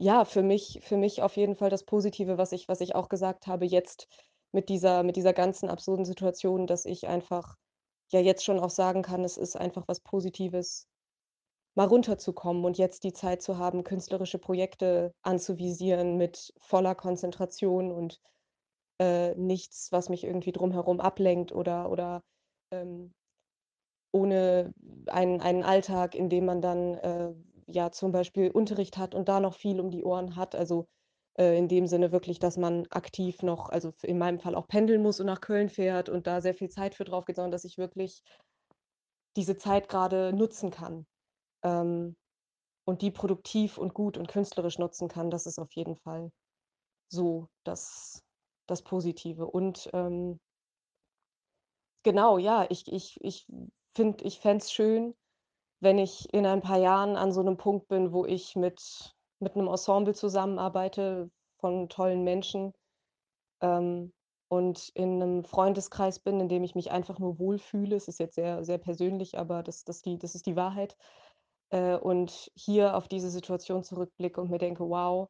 [0.00, 3.08] ja, für mich für mich auf jeden Fall das Positive, was ich was ich auch
[3.08, 4.08] gesagt habe jetzt
[4.52, 7.56] mit dieser mit dieser ganzen absurden Situation, dass ich einfach
[8.10, 10.84] ja jetzt schon auch sagen kann, es ist einfach was Positives
[11.74, 18.20] mal runterzukommen und jetzt die Zeit zu haben, künstlerische Projekte anzuvisieren mit voller Konzentration und,
[19.00, 22.22] äh, nichts, was mich irgendwie drumherum ablenkt oder oder,
[22.72, 23.12] ähm,
[24.12, 24.72] ohne
[25.08, 27.34] einen einen Alltag, in dem man dann, äh,
[27.66, 30.54] ja, zum Beispiel Unterricht hat und da noch viel um die Ohren hat.
[30.54, 30.86] Also,
[31.38, 35.02] äh, in dem Sinne wirklich, dass man aktiv noch also, in meinem Fall auch pendeln
[35.02, 37.64] muss und nach Köln fährt und da sehr viel Zeit für drauf geht, sondern dass
[37.64, 38.22] ich wirklich
[39.36, 41.06] diese Zeit grade nutzen kann,
[41.64, 42.16] ähm,
[42.86, 45.30] und die produktiv und gut und künstlerisch nutzen kann.
[45.30, 46.32] Das ist auf jeden Fall
[47.10, 48.22] so das
[48.68, 49.46] das Positive.
[49.46, 50.38] Und, ähm
[52.04, 53.46] genau, ja, ich ich ich
[53.94, 55.14] finde ich fände es schön,
[55.80, 59.56] wenn ich in ein paar Jahren an so 'nem Punkt bin, wo ich mit mit
[59.56, 62.72] 'nem Ensemble zusammenarbeite von tollen Menschen,
[63.62, 64.12] ähm,
[64.48, 67.96] und in 'nem Freundeskreis bin, in dem ich mich einfach nur wohlfühle.
[67.96, 70.96] Es ist jetzt sehr, sehr persönlich, aber das das die das ist die Wahrheit.
[71.72, 75.28] Äh, und hier auf diese Situation zurückblicke und mir denke: „Wow“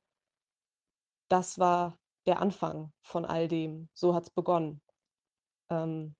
[1.31, 3.89] „das war der Anfang von all dem.
[3.95, 4.81] So hat's begonnen.“
[5.71, 6.15] Ähm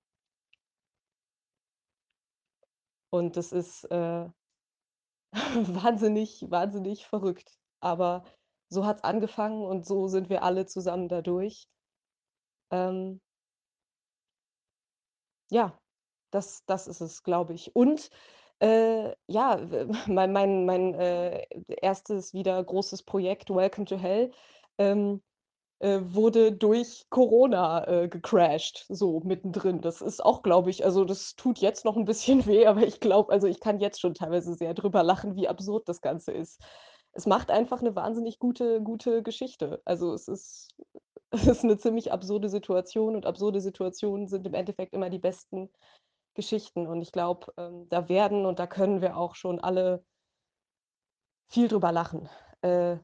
[3.11, 4.27] und das ist, äh,
[5.33, 7.57] wahnsinnig wahnsinnig verrückt.
[7.81, 8.23] Aber
[8.69, 11.65] so hat's angefangen und so sind wir alle zusammen da durch.
[12.71, 13.19] Ähm
[15.51, 15.77] Ja,
[16.31, 17.75] das das ist es, glaube ich.
[17.75, 18.09] Und,
[18.63, 19.59] äh, ja,
[20.07, 21.45] mein mein mein, äh,
[21.81, 22.33] 1.
[22.33, 24.31] wieder großes Projekt „Welcome to Hell“,
[24.79, 25.21] ähm,
[25.79, 29.81] äh, wurde durch Corona, äh, gecrashed, so mittendrin.
[29.81, 32.99] Das ist auch, glaube ich also, das tut jetzt noch 'n bisschen weh, aber ich
[33.01, 36.61] glaube also, ich kann jetzt schon teilweise sehr drüber lachen, wie absurd das Ganze ist.
[37.13, 39.81] Es macht einfach 'ne wahnsinnig gute gute Geschichte.
[39.85, 40.69] Also, es ist
[41.31, 45.69] es ist 'ne ziemlich absurde Situation und absurde Situationen sind im Endeffekt immer die besten
[46.35, 46.87] Geschichten.
[46.87, 50.03] Und ich glaube, ähm, da werden und da können wir auch schon alle
[51.47, 52.29] viel drüber lachen.
[52.61, 52.97] Äh,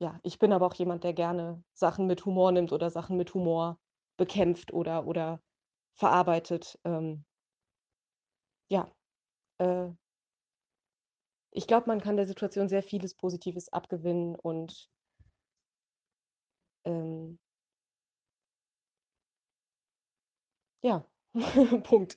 [0.00, 3.34] ja, ich bin aber auch jemand, der gerne Sachen mit Humor nimmt oder Sachen mit
[3.34, 3.78] Humor
[4.18, 5.40] bekämpft oder oder
[5.96, 6.78] verarbeitet.
[6.84, 7.24] Ähm
[8.70, 8.90] ja,
[9.58, 9.90] äh
[11.50, 14.90] ich glaube, man kann der Situation sehr vieles Positives abgewinnen und
[16.84, 17.38] ähm
[20.82, 21.04] ja,
[21.84, 22.16] Punkt.